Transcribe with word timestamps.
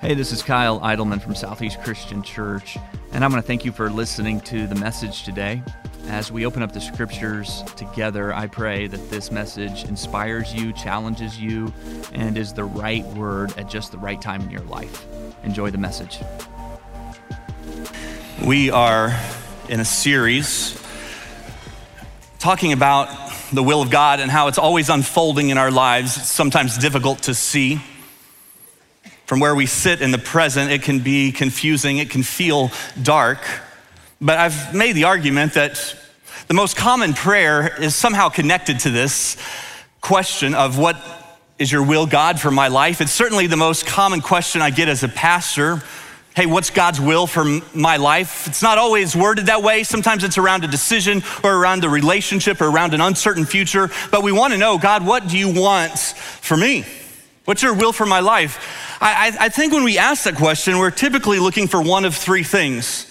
Hey, 0.00 0.14
this 0.14 0.32
is 0.32 0.42
Kyle 0.42 0.80
Idleman 0.80 1.20
from 1.20 1.34
Southeast 1.34 1.82
Christian 1.82 2.22
Church, 2.22 2.78
and 3.12 3.22
I'm 3.22 3.30
going 3.30 3.42
to 3.42 3.46
thank 3.46 3.66
you 3.66 3.70
for 3.70 3.90
listening 3.90 4.40
to 4.40 4.66
the 4.66 4.74
message 4.74 5.24
today. 5.24 5.62
As 6.08 6.32
we 6.32 6.46
open 6.46 6.62
up 6.62 6.72
the 6.72 6.80
scriptures 6.80 7.62
together, 7.76 8.32
I 8.32 8.46
pray 8.46 8.86
that 8.86 9.10
this 9.10 9.30
message 9.30 9.84
inspires 9.84 10.54
you, 10.54 10.72
challenges 10.72 11.38
you, 11.38 11.70
and 12.14 12.38
is 12.38 12.54
the 12.54 12.64
right 12.64 13.04
word 13.08 13.52
at 13.58 13.68
just 13.68 13.92
the 13.92 13.98
right 13.98 14.18
time 14.22 14.40
in 14.40 14.50
your 14.50 14.62
life. 14.62 15.04
Enjoy 15.44 15.70
the 15.70 15.76
message. 15.76 16.18
We 18.42 18.70
are 18.70 19.14
in 19.68 19.80
a 19.80 19.84
series 19.84 20.82
talking 22.38 22.72
about 22.72 23.10
the 23.52 23.62
will 23.62 23.82
of 23.82 23.90
God 23.90 24.20
and 24.20 24.30
how 24.30 24.48
it's 24.48 24.56
always 24.56 24.88
unfolding 24.88 25.50
in 25.50 25.58
our 25.58 25.70
lives. 25.70 26.16
It's 26.16 26.30
sometimes 26.30 26.78
difficult 26.78 27.24
to 27.24 27.34
see. 27.34 27.82
From 29.30 29.38
where 29.38 29.54
we 29.54 29.66
sit 29.66 30.02
in 30.02 30.10
the 30.10 30.18
present, 30.18 30.72
it 30.72 30.82
can 30.82 30.98
be 30.98 31.30
confusing, 31.30 31.98
it 31.98 32.10
can 32.10 32.24
feel 32.24 32.72
dark. 33.00 33.38
But 34.20 34.38
I've 34.38 34.74
made 34.74 34.94
the 34.94 35.04
argument 35.04 35.54
that 35.54 35.94
the 36.48 36.54
most 36.54 36.76
common 36.76 37.14
prayer 37.14 37.80
is 37.80 37.94
somehow 37.94 38.28
connected 38.28 38.80
to 38.80 38.90
this 38.90 39.36
question 40.00 40.52
of 40.52 40.78
what 40.78 40.96
is 41.60 41.70
your 41.70 41.84
will, 41.84 42.06
God, 42.06 42.40
for 42.40 42.50
my 42.50 42.66
life? 42.66 43.00
It's 43.00 43.12
certainly 43.12 43.46
the 43.46 43.56
most 43.56 43.86
common 43.86 44.20
question 44.20 44.62
I 44.62 44.70
get 44.70 44.88
as 44.88 45.04
a 45.04 45.08
pastor. 45.08 45.80
Hey, 46.34 46.46
what's 46.46 46.70
God's 46.70 47.00
will 47.00 47.28
for 47.28 47.44
my 47.72 47.98
life? 47.98 48.48
It's 48.48 48.62
not 48.62 48.78
always 48.78 49.14
worded 49.14 49.46
that 49.46 49.62
way. 49.62 49.84
Sometimes 49.84 50.24
it's 50.24 50.38
around 50.38 50.64
a 50.64 50.66
decision 50.66 51.22
or 51.44 51.54
around 51.54 51.84
a 51.84 51.88
relationship 51.88 52.60
or 52.60 52.68
around 52.68 52.94
an 52.94 53.00
uncertain 53.00 53.44
future. 53.44 53.92
But 54.10 54.24
we 54.24 54.32
want 54.32 54.54
to 54.54 54.58
know, 54.58 54.76
God, 54.76 55.06
what 55.06 55.28
do 55.28 55.38
you 55.38 55.54
want 55.54 55.96
for 55.96 56.56
me? 56.56 56.84
What's 57.44 57.62
your 57.62 57.74
will 57.74 57.92
for 57.92 58.06
my 58.06 58.20
life? 58.20 58.96
I, 59.00 59.34
I 59.40 59.48
think 59.48 59.72
when 59.72 59.82
we 59.82 59.98
ask 59.98 60.24
that 60.24 60.36
question, 60.36 60.78
we're 60.78 60.90
typically 60.90 61.38
looking 61.38 61.68
for 61.68 61.82
one 61.82 62.04
of 62.04 62.14
three 62.14 62.42
things 62.42 63.06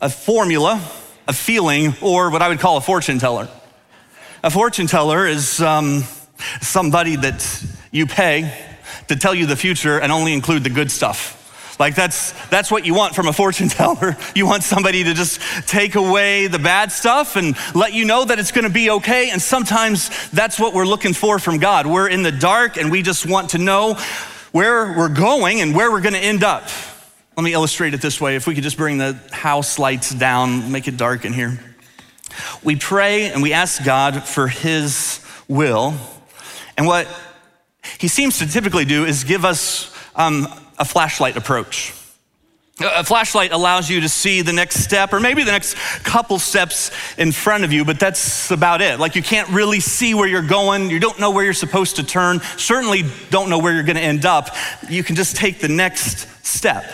a 0.00 0.08
formula, 0.10 0.80
a 1.26 1.32
feeling, 1.32 1.94
or 2.00 2.30
what 2.30 2.42
I 2.42 2.48
would 2.48 2.60
call 2.60 2.76
a 2.76 2.80
fortune 2.80 3.18
teller. 3.18 3.48
A 4.44 4.50
fortune 4.50 4.86
teller 4.86 5.26
is 5.26 5.60
um, 5.60 6.04
somebody 6.60 7.16
that 7.16 7.64
you 7.90 8.06
pay 8.06 8.52
to 9.08 9.16
tell 9.16 9.34
you 9.34 9.46
the 9.46 9.56
future 9.56 9.98
and 9.98 10.12
only 10.12 10.32
include 10.32 10.64
the 10.64 10.70
good 10.70 10.90
stuff. 10.90 11.45
Like 11.78 11.94
that's 11.94 12.32
that's 12.48 12.70
what 12.70 12.86
you 12.86 12.94
want 12.94 13.14
from 13.14 13.26
a 13.26 13.32
fortune 13.32 13.68
teller. 13.70 14.16
You 14.34 14.46
want 14.46 14.62
somebody 14.62 15.04
to 15.04 15.14
just 15.14 15.40
take 15.68 15.94
away 15.94 16.46
the 16.46 16.58
bad 16.58 16.90
stuff 16.90 17.36
and 17.36 17.56
let 17.74 17.92
you 17.92 18.04
know 18.04 18.24
that 18.24 18.38
it's 18.38 18.52
going 18.52 18.64
to 18.64 18.70
be 18.70 18.90
okay. 18.90 19.30
And 19.30 19.40
sometimes 19.40 20.30
that's 20.30 20.58
what 20.58 20.72
we're 20.72 20.86
looking 20.86 21.12
for 21.12 21.38
from 21.38 21.58
God. 21.58 21.86
We're 21.86 22.08
in 22.08 22.22
the 22.22 22.32
dark 22.32 22.76
and 22.76 22.90
we 22.90 23.02
just 23.02 23.26
want 23.26 23.50
to 23.50 23.58
know 23.58 23.94
where 24.52 24.96
we're 24.96 25.10
going 25.10 25.60
and 25.60 25.74
where 25.74 25.90
we're 25.90 26.00
going 26.00 26.14
to 26.14 26.20
end 26.20 26.42
up. 26.42 26.68
Let 27.36 27.44
me 27.44 27.52
illustrate 27.52 27.92
it 27.92 28.00
this 28.00 28.18
way. 28.18 28.36
If 28.36 28.46
we 28.46 28.54
could 28.54 28.64
just 28.64 28.78
bring 28.78 28.96
the 28.96 29.20
house 29.30 29.78
lights 29.78 30.08
down, 30.14 30.72
make 30.72 30.88
it 30.88 30.96
dark 30.96 31.26
in 31.26 31.34
here. 31.34 31.60
We 32.64 32.76
pray 32.76 33.30
and 33.30 33.42
we 33.42 33.52
ask 33.52 33.84
God 33.84 34.24
for 34.24 34.48
His 34.48 35.22
will. 35.46 35.94
And 36.78 36.86
what 36.86 37.06
He 37.98 38.08
seems 38.08 38.38
to 38.38 38.46
typically 38.46 38.86
do 38.86 39.04
is 39.04 39.24
give 39.24 39.44
us 39.44 39.94
um, 40.14 40.48
a 40.78 40.84
flashlight 40.84 41.36
approach. 41.36 41.92
A 42.78 43.04
flashlight 43.04 43.52
allows 43.52 43.88
you 43.88 44.02
to 44.02 44.08
see 44.08 44.42
the 44.42 44.52
next 44.52 44.80
step 44.80 45.14
or 45.14 45.20
maybe 45.20 45.42
the 45.44 45.50
next 45.50 45.76
couple 46.04 46.38
steps 46.38 46.90
in 47.16 47.32
front 47.32 47.64
of 47.64 47.72
you, 47.72 47.86
but 47.86 47.98
that's 47.98 48.50
about 48.50 48.82
it. 48.82 49.00
Like 49.00 49.16
you 49.16 49.22
can't 49.22 49.48
really 49.48 49.80
see 49.80 50.12
where 50.12 50.28
you're 50.28 50.46
going. 50.46 50.90
You 50.90 51.00
don't 51.00 51.18
know 51.18 51.30
where 51.30 51.42
you're 51.42 51.54
supposed 51.54 51.96
to 51.96 52.04
turn. 52.04 52.40
Certainly 52.58 53.04
don't 53.30 53.48
know 53.48 53.58
where 53.58 53.72
you're 53.72 53.82
going 53.82 53.96
to 53.96 54.02
end 54.02 54.26
up. 54.26 54.50
You 54.90 55.02
can 55.02 55.16
just 55.16 55.36
take 55.36 55.58
the 55.58 55.68
next 55.68 56.28
step. 56.46 56.84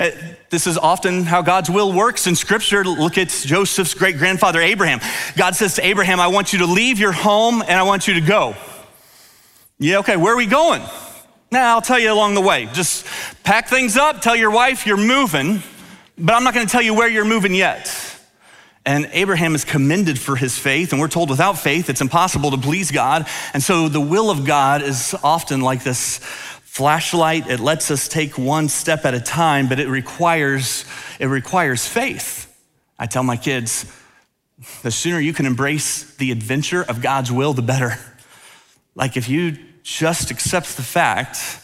Uh, 0.00 0.10
this 0.50 0.66
is 0.66 0.76
often 0.76 1.22
how 1.22 1.40
God's 1.40 1.70
will 1.70 1.92
works 1.92 2.26
in 2.26 2.34
scripture. 2.34 2.82
Look 2.82 3.16
at 3.16 3.28
Joseph's 3.28 3.94
great 3.94 4.18
grandfather, 4.18 4.60
Abraham. 4.60 4.98
God 5.36 5.54
says 5.54 5.74
to 5.74 5.86
Abraham, 5.86 6.18
I 6.18 6.26
want 6.26 6.52
you 6.52 6.60
to 6.60 6.66
leave 6.66 6.98
your 6.98 7.12
home 7.12 7.62
and 7.62 7.72
I 7.72 7.84
want 7.84 8.08
you 8.08 8.14
to 8.14 8.20
go. 8.20 8.56
Yeah, 9.78 9.98
okay, 9.98 10.16
where 10.16 10.32
are 10.32 10.36
we 10.36 10.46
going? 10.46 10.82
Now, 11.56 11.76
I'll 11.76 11.80
tell 11.80 11.98
you 11.98 12.12
along 12.12 12.34
the 12.34 12.42
way. 12.42 12.68
Just 12.74 13.06
pack 13.42 13.68
things 13.68 13.96
up, 13.96 14.20
tell 14.20 14.36
your 14.36 14.50
wife 14.50 14.86
you're 14.86 14.98
moving, 14.98 15.62
but 16.18 16.34
I'm 16.34 16.44
not 16.44 16.52
going 16.52 16.66
to 16.66 16.70
tell 16.70 16.82
you 16.82 16.92
where 16.92 17.08
you're 17.08 17.24
moving 17.24 17.54
yet. 17.54 17.90
And 18.84 19.08
Abraham 19.12 19.54
is 19.54 19.64
commended 19.64 20.18
for 20.18 20.36
his 20.36 20.58
faith, 20.58 20.92
and 20.92 21.00
we're 21.00 21.08
told 21.08 21.30
without 21.30 21.54
faith 21.54 21.88
it's 21.88 22.02
impossible 22.02 22.50
to 22.50 22.58
please 22.58 22.90
God. 22.90 23.26
And 23.54 23.62
so 23.62 23.88
the 23.88 24.02
will 24.02 24.30
of 24.30 24.44
God 24.44 24.82
is 24.82 25.16
often 25.24 25.62
like 25.62 25.82
this 25.82 26.18
flashlight. 26.18 27.48
It 27.48 27.60
lets 27.60 27.90
us 27.90 28.06
take 28.06 28.36
one 28.36 28.68
step 28.68 29.06
at 29.06 29.14
a 29.14 29.20
time, 29.20 29.66
but 29.66 29.80
it 29.80 29.88
requires, 29.88 30.84
it 31.18 31.28
requires 31.28 31.86
faith. 31.86 32.54
I 32.98 33.06
tell 33.06 33.22
my 33.22 33.38
kids, 33.38 33.90
the 34.82 34.90
sooner 34.90 35.18
you 35.18 35.32
can 35.32 35.46
embrace 35.46 36.16
the 36.16 36.32
adventure 36.32 36.82
of 36.82 37.00
God's 37.00 37.32
will, 37.32 37.54
the 37.54 37.62
better. 37.62 37.96
Like 38.94 39.16
if 39.16 39.30
you 39.30 39.56
just 39.86 40.32
accepts 40.32 40.74
the 40.74 40.82
fact 40.82 41.60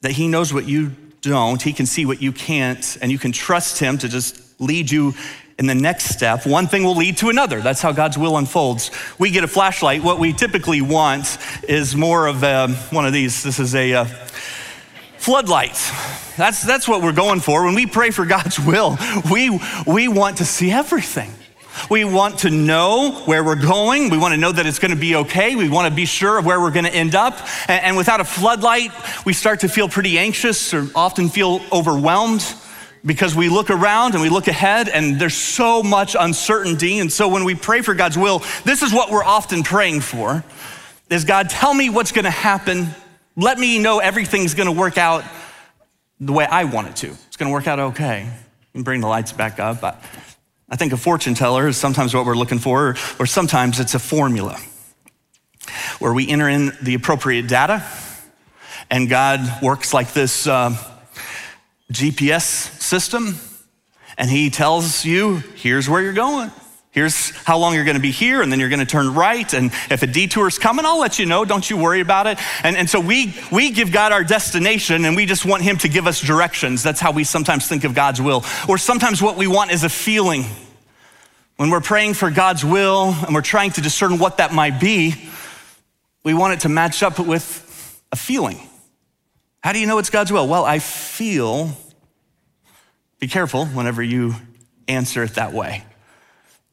that 0.00 0.10
he 0.10 0.26
knows 0.26 0.52
what 0.52 0.66
you 0.66 0.90
don't, 1.20 1.62
he 1.62 1.72
can 1.72 1.86
see 1.86 2.04
what 2.04 2.20
you 2.20 2.32
can't, 2.32 2.98
and 3.00 3.12
you 3.12 3.18
can 3.18 3.30
trust 3.30 3.78
him 3.78 3.96
to 3.96 4.08
just 4.08 4.60
lead 4.60 4.90
you 4.90 5.14
in 5.56 5.66
the 5.66 5.74
next 5.74 6.06
step. 6.06 6.46
One 6.46 6.66
thing 6.66 6.82
will 6.82 6.96
lead 6.96 7.16
to 7.18 7.28
another. 7.28 7.60
That's 7.60 7.80
how 7.80 7.92
God's 7.92 8.18
will 8.18 8.36
unfolds. 8.38 8.90
We 9.20 9.30
get 9.30 9.44
a 9.44 9.48
flashlight. 9.48 10.02
What 10.02 10.18
we 10.18 10.32
typically 10.32 10.80
want 10.80 11.38
is 11.68 11.94
more 11.94 12.26
of 12.26 12.42
a, 12.42 12.68
one 12.90 13.06
of 13.06 13.12
these. 13.12 13.44
This 13.44 13.60
is 13.60 13.76
a, 13.76 13.92
a 13.92 14.00
uh, 14.00 14.04
floodlight. 15.18 15.80
That's, 16.36 16.60
that's 16.64 16.88
what 16.88 17.02
we're 17.02 17.12
going 17.12 17.38
for. 17.38 17.64
When 17.64 17.76
we 17.76 17.86
pray 17.86 18.10
for 18.10 18.26
God's 18.26 18.58
will, 18.58 18.98
we, 19.30 19.60
we 19.86 20.08
want 20.08 20.38
to 20.38 20.44
see 20.44 20.72
everything. 20.72 21.30
We 21.90 22.04
want 22.04 22.40
to 22.40 22.50
know 22.50 23.22
where 23.24 23.44
we're 23.44 23.54
going. 23.54 24.10
We 24.10 24.18
want 24.18 24.32
to 24.32 24.38
know 24.38 24.52
that 24.52 24.66
it's 24.66 24.78
going 24.78 24.92
to 24.92 24.96
be 24.96 25.16
okay. 25.16 25.56
We 25.56 25.68
want 25.68 25.88
to 25.88 25.94
be 25.94 26.06
sure 26.06 26.38
of 26.38 26.46
where 26.46 26.60
we're 26.60 26.70
going 26.70 26.84
to 26.84 26.94
end 26.94 27.14
up. 27.14 27.38
And, 27.68 27.96
without 27.96 28.20
a 28.20 28.24
floodlight, 28.24 28.90
we 29.24 29.32
start 29.32 29.60
to 29.60 29.68
feel 29.68 29.88
pretty 29.88 30.18
anxious 30.18 30.74
or 30.74 30.88
often 30.94 31.28
feel 31.28 31.60
overwhelmed 31.72 32.44
because 33.04 33.34
we 33.34 33.48
look 33.48 33.70
around 33.70 34.14
and 34.14 34.22
we 34.22 34.28
look 34.28 34.48
ahead 34.48 34.88
and 34.88 35.20
there's 35.20 35.36
so 35.36 35.82
much 35.82 36.16
uncertainty. 36.18 36.98
And 36.98 37.12
so 37.12 37.28
when 37.28 37.44
we 37.44 37.54
pray 37.54 37.82
for 37.82 37.94
God's 37.94 38.16
will, 38.16 38.40
this 38.64 38.82
is 38.82 38.92
what 38.92 39.10
we're 39.10 39.24
often 39.24 39.62
praying 39.62 40.00
for 40.00 40.44
is 41.10 41.24
God, 41.24 41.50
tell 41.50 41.74
me 41.74 41.90
what's 41.90 42.12
going 42.12 42.24
to 42.24 42.30
happen. 42.30 42.88
Let 43.36 43.58
me 43.58 43.78
know 43.78 43.98
everything's 43.98 44.54
going 44.54 44.66
to 44.66 44.72
work 44.72 44.96
out 44.98 45.24
the 46.20 46.32
way 46.32 46.46
I 46.46 46.64
want 46.64 46.88
it 46.88 46.96
to. 46.96 47.08
It's 47.08 47.36
going 47.36 47.48
to 47.48 47.52
work 47.52 47.66
out 47.66 47.78
okay. 47.78 48.28
And 48.74 48.84
bring 48.84 49.00
the 49.00 49.06
lights 49.06 49.32
back 49.32 49.60
up. 49.60 49.84
I 49.84 49.96
think 50.76 50.92
a 50.92 50.96
fortune 50.96 51.34
teller 51.34 51.68
is 51.68 51.76
sometimes 51.76 52.14
what 52.14 52.26
we're 52.26 52.36
looking 52.36 52.58
for, 52.58 52.96
or 53.18 53.26
sometimes 53.26 53.80
it's 53.80 53.94
a 53.94 53.98
formula 53.98 54.58
where 55.98 56.12
we 56.12 56.28
enter 56.28 56.48
in 56.48 56.72
the 56.82 56.94
appropriate 56.94 57.48
data, 57.48 57.84
and 58.90 59.08
God 59.08 59.62
works 59.62 59.94
like 59.94 60.12
this 60.12 60.46
uh, 60.46 60.76
GPS 61.92 62.42
system, 62.80 63.38
and 64.18 64.30
He 64.30 64.50
tells 64.50 65.04
you, 65.04 65.36
here's 65.56 65.88
where 65.88 66.02
you're 66.02 66.12
going. 66.12 66.50
Here's 66.90 67.30
how 67.30 67.58
long 67.58 67.74
you're 67.74 67.84
going 67.84 67.96
to 67.96 68.02
be 68.02 68.12
here, 68.12 68.40
and 68.40 68.52
then 68.52 68.60
you're 68.60 68.68
going 68.68 68.78
to 68.78 68.86
turn 68.86 69.14
right. 69.14 69.52
And 69.52 69.72
if 69.90 70.04
a 70.04 70.06
detour's 70.06 70.60
coming, 70.60 70.84
I'll 70.84 71.00
let 71.00 71.18
you 71.18 71.26
know. 71.26 71.44
Don't 71.44 71.68
you 71.68 71.76
worry 71.76 72.00
about 72.00 72.28
it. 72.28 72.38
And, 72.62 72.76
and 72.76 72.88
so 72.88 73.00
we, 73.00 73.34
we 73.50 73.72
give 73.72 73.90
God 73.90 74.12
our 74.12 74.22
destination, 74.22 75.04
and 75.04 75.16
we 75.16 75.26
just 75.26 75.44
want 75.44 75.64
Him 75.64 75.76
to 75.78 75.88
give 75.88 76.06
us 76.06 76.20
directions. 76.20 76.84
That's 76.84 77.00
how 77.00 77.10
we 77.10 77.24
sometimes 77.24 77.66
think 77.66 77.82
of 77.82 77.96
God's 77.96 78.22
will. 78.22 78.44
Or 78.68 78.78
sometimes 78.78 79.20
what 79.20 79.36
we 79.36 79.48
want 79.48 79.72
is 79.72 79.82
a 79.82 79.88
feeling. 79.88 80.44
When 81.56 81.70
we're 81.70 81.80
praying 81.80 82.14
for 82.14 82.30
God's 82.30 82.64
will 82.64 83.14
and 83.24 83.34
we're 83.34 83.42
trying 83.42 83.70
to 83.72 83.80
discern 83.80 84.18
what 84.18 84.38
that 84.38 84.52
might 84.52 84.80
be, 84.80 85.14
we 86.24 86.34
want 86.34 86.54
it 86.54 86.60
to 86.60 86.68
match 86.68 87.02
up 87.02 87.18
with 87.18 88.02
a 88.10 88.16
feeling. 88.16 88.58
How 89.62 89.72
do 89.72 89.78
you 89.78 89.86
know 89.86 89.98
it's 89.98 90.10
God's 90.10 90.32
will? 90.32 90.48
Well, 90.48 90.64
I 90.64 90.78
feel. 90.78 91.70
Be 93.20 93.28
careful 93.28 93.66
whenever 93.66 94.02
you 94.02 94.34
answer 94.88 95.22
it 95.22 95.34
that 95.34 95.52
way 95.52 95.84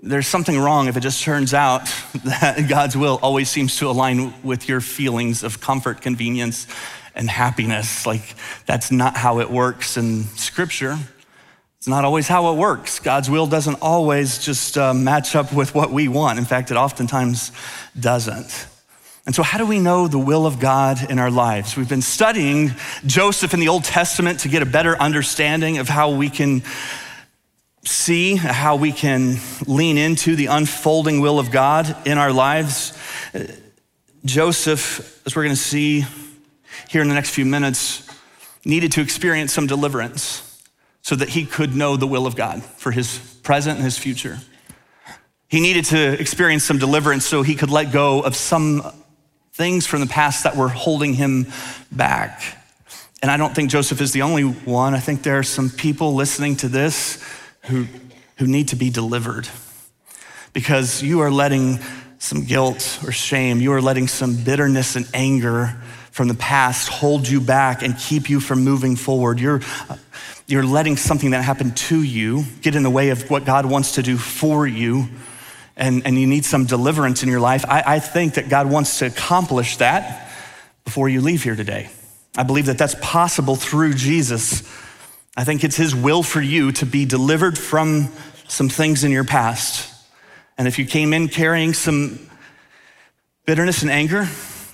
there's 0.01 0.27
something 0.27 0.57
wrong 0.57 0.87
if 0.87 0.97
it 0.97 1.01
just 1.01 1.23
turns 1.23 1.53
out 1.53 1.81
that 2.25 2.67
God's 2.67 2.97
will 2.97 3.19
always 3.21 3.49
seems 3.49 3.77
to 3.77 3.89
align 3.89 4.33
with 4.43 4.67
your 4.67 4.81
feelings 4.81 5.43
of 5.43 5.61
comfort, 5.61 6.01
convenience, 6.01 6.67
and 7.13 7.29
happiness. 7.29 8.05
Like, 8.05 8.35
that's 8.65 8.91
not 8.91 9.15
how 9.15 9.39
it 9.39 9.49
works 9.49 9.97
in 9.97 10.23
Scripture. 10.35 10.97
It's 11.81 11.87
not 11.87 12.05
always 12.05 12.27
how 12.27 12.53
it 12.53 12.57
works. 12.57 12.99
God's 12.99 13.27
will 13.27 13.47
doesn't 13.47 13.81
always 13.81 14.37
just 14.37 14.77
uh, 14.77 14.93
match 14.93 15.35
up 15.35 15.51
with 15.51 15.73
what 15.73 15.89
we 15.89 16.07
want. 16.07 16.37
In 16.37 16.45
fact, 16.45 16.69
it 16.69 16.77
oftentimes 16.77 17.51
doesn't. 17.99 18.67
And 19.25 19.33
so, 19.33 19.41
how 19.41 19.57
do 19.57 19.65
we 19.65 19.79
know 19.79 20.07
the 20.07 20.19
will 20.19 20.45
of 20.45 20.59
God 20.59 21.09
in 21.09 21.17
our 21.17 21.31
lives? 21.31 21.75
We've 21.75 21.89
been 21.89 22.03
studying 22.03 22.69
Joseph 23.07 23.55
in 23.55 23.59
the 23.59 23.67
Old 23.69 23.83
Testament 23.83 24.41
to 24.41 24.47
get 24.47 24.61
a 24.61 24.65
better 24.67 24.95
understanding 24.95 25.79
of 25.79 25.89
how 25.89 26.11
we 26.11 26.29
can 26.29 26.61
see 27.83 28.35
how 28.35 28.75
we 28.75 28.91
can 28.91 29.37
lean 29.65 29.97
into 29.97 30.35
the 30.35 30.45
unfolding 30.45 31.19
will 31.19 31.39
of 31.39 31.49
God 31.49 31.95
in 32.05 32.19
our 32.19 32.31
lives. 32.31 32.95
Joseph, 34.23 35.25
as 35.25 35.35
we're 35.35 35.45
going 35.45 35.55
to 35.55 35.59
see 35.59 36.05
here 36.89 37.01
in 37.01 37.07
the 37.07 37.15
next 37.15 37.31
few 37.31 37.45
minutes, 37.45 38.07
needed 38.65 38.91
to 38.91 39.01
experience 39.01 39.51
some 39.51 39.65
deliverance 39.65 40.47
so 41.01 41.15
that 41.15 41.29
he 41.29 41.45
could 41.45 41.75
know 41.75 41.97
the 41.97 42.07
will 42.07 42.27
of 42.27 42.35
God 42.35 42.63
for 42.63 42.91
his 42.91 43.17
present 43.43 43.77
and 43.77 43.83
his 43.83 43.97
future. 43.97 44.39
He 45.47 45.59
needed 45.59 45.85
to 45.85 46.19
experience 46.19 46.63
some 46.63 46.77
deliverance 46.77 47.25
so 47.25 47.41
he 47.41 47.55
could 47.55 47.69
let 47.69 47.91
go 47.91 48.21
of 48.21 48.35
some 48.35 48.83
things 49.53 49.85
from 49.85 49.99
the 49.99 50.07
past 50.07 50.43
that 50.45 50.55
were 50.55 50.69
holding 50.69 51.13
him 51.13 51.47
back. 51.91 52.41
And 53.21 53.29
I 53.29 53.37
don't 53.37 53.53
think 53.53 53.69
Joseph 53.69 54.01
is 54.01 54.13
the 54.13 54.21
only 54.21 54.43
one. 54.43 54.93
I 54.93 54.99
think 54.99 55.23
there 55.23 55.37
are 55.37 55.43
some 55.43 55.69
people 55.69 56.15
listening 56.15 56.55
to 56.57 56.67
this 56.67 57.23
who, 57.65 57.85
who 58.37 58.47
need 58.47 58.69
to 58.69 58.75
be 58.75 58.89
delivered 58.89 59.47
because 60.53 61.03
you 61.03 61.19
are 61.19 61.29
letting 61.29 61.79
some 62.17 62.45
guilt 62.45 62.99
or 63.05 63.11
shame, 63.11 63.59
you 63.61 63.73
are 63.73 63.81
letting 63.81 64.07
some 64.07 64.43
bitterness 64.43 64.95
and 64.95 65.07
anger 65.13 65.81
from 66.11 66.27
the 66.27 66.33
past 66.35 66.89
hold 66.89 67.27
you 67.27 67.41
back 67.41 67.81
and 67.81 67.97
keep 67.97 68.29
you 68.29 68.39
from 68.39 68.63
moving 68.63 68.95
forward. 68.95 69.39
You're, 69.39 69.61
you're 70.51 70.65
letting 70.65 70.97
something 70.97 71.31
that 71.31 71.43
happened 71.43 71.77
to 71.77 72.01
you 72.03 72.43
get 72.61 72.75
in 72.75 72.83
the 72.83 72.89
way 72.89 73.09
of 73.09 73.29
what 73.29 73.45
God 73.45 73.65
wants 73.65 73.93
to 73.93 74.03
do 74.03 74.17
for 74.17 74.67
you. 74.67 75.07
And, 75.77 76.05
and 76.05 76.19
you 76.19 76.27
need 76.27 76.45
some 76.45 76.65
deliverance 76.65 77.23
in 77.23 77.29
your 77.29 77.39
life. 77.39 77.65
I, 77.67 77.83
I 77.95 77.99
think 77.99 78.35
that 78.35 78.49
God 78.49 78.69
wants 78.69 78.99
to 78.99 79.05
accomplish 79.07 79.77
that 79.77 80.29
before 80.83 81.09
you 81.09 81.21
leave 81.21 81.43
here 81.43 81.55
today. 81.55 81.89
I 82.37 82.43
believe 82.43 82.67
that 82.67 82.77
that's 82.77 82.95
possible 83.01 83.55
through 83.55 83.93
Jesus. 83.93 84.61
I 85.35 85.43
think 85.43 85.63
it's 85.63 85.77
His 85.77 85.95
will 85.95 86.23
for 86.23 86.41
you 86.41 86.71
to 86.73 86.85
be 86.85 87.05
delivered 87.05 87.57
from 87.57 88.09
some 88.47 88.69
things 88.69 89.03
in 89.03 89.11
your 89.11 89.23
past. 89.23 89.89
And 90.57 90.67
if 90.67 90.77
you 90.77 90.85
came 90.85 91.13
in 91.13 91.29
carrying 91.29 91.73
some 91.73 92.19
bitterness 93.45 93.81
and 93.81 93.89
anger, 93.89 94.27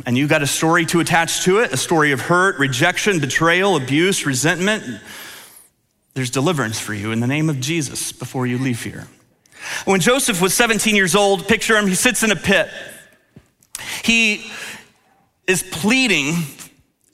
and 0.06 0.18
you 0.18 0.28
got 0.28 0.42
a 0.42 0.48
story 0.48 0.86
to 0.88 1.00
attach 1.00 1.44
to 1.46 1.60
it, 1.60 1.74
a 1.74 1.78
story 1.78 2.12
of 2.12 2.22
hurt, 2.22 2.60
rejection, 2.60 3.20
betrayal, 3.20 3.76
abuse, 3.76 4.26
resentment, 4.26 5.02
there's 6.18 6.32
deliverance 6.32 6.80
for 6.80 6.96
you 6.96 7.12
in 7.12 7.20
the 7.20 7.28
name 7.28 7.48
of 7.48 7.60
Jesus 7.60 8.12
before 8.12 8.48
you 8.48 8.58
leave 8.58 8.82
here. 8.82 9.08
When 9.86 10.00
Joseph 10.00 10.42
was 10.42 10.52
17 10.56 10.96
years 10.96 11.14
old, 11.14 11.48
picture 11.48 11.78
him, 11.78 11.86
he 11.86 11.94
sits 11.94 12.24
in 12.24 12.32
a 12.32 12.36
pit. 12.36 12.70
He 14.04 14.52
is 15.46 15.62
pleading 15.62 16.34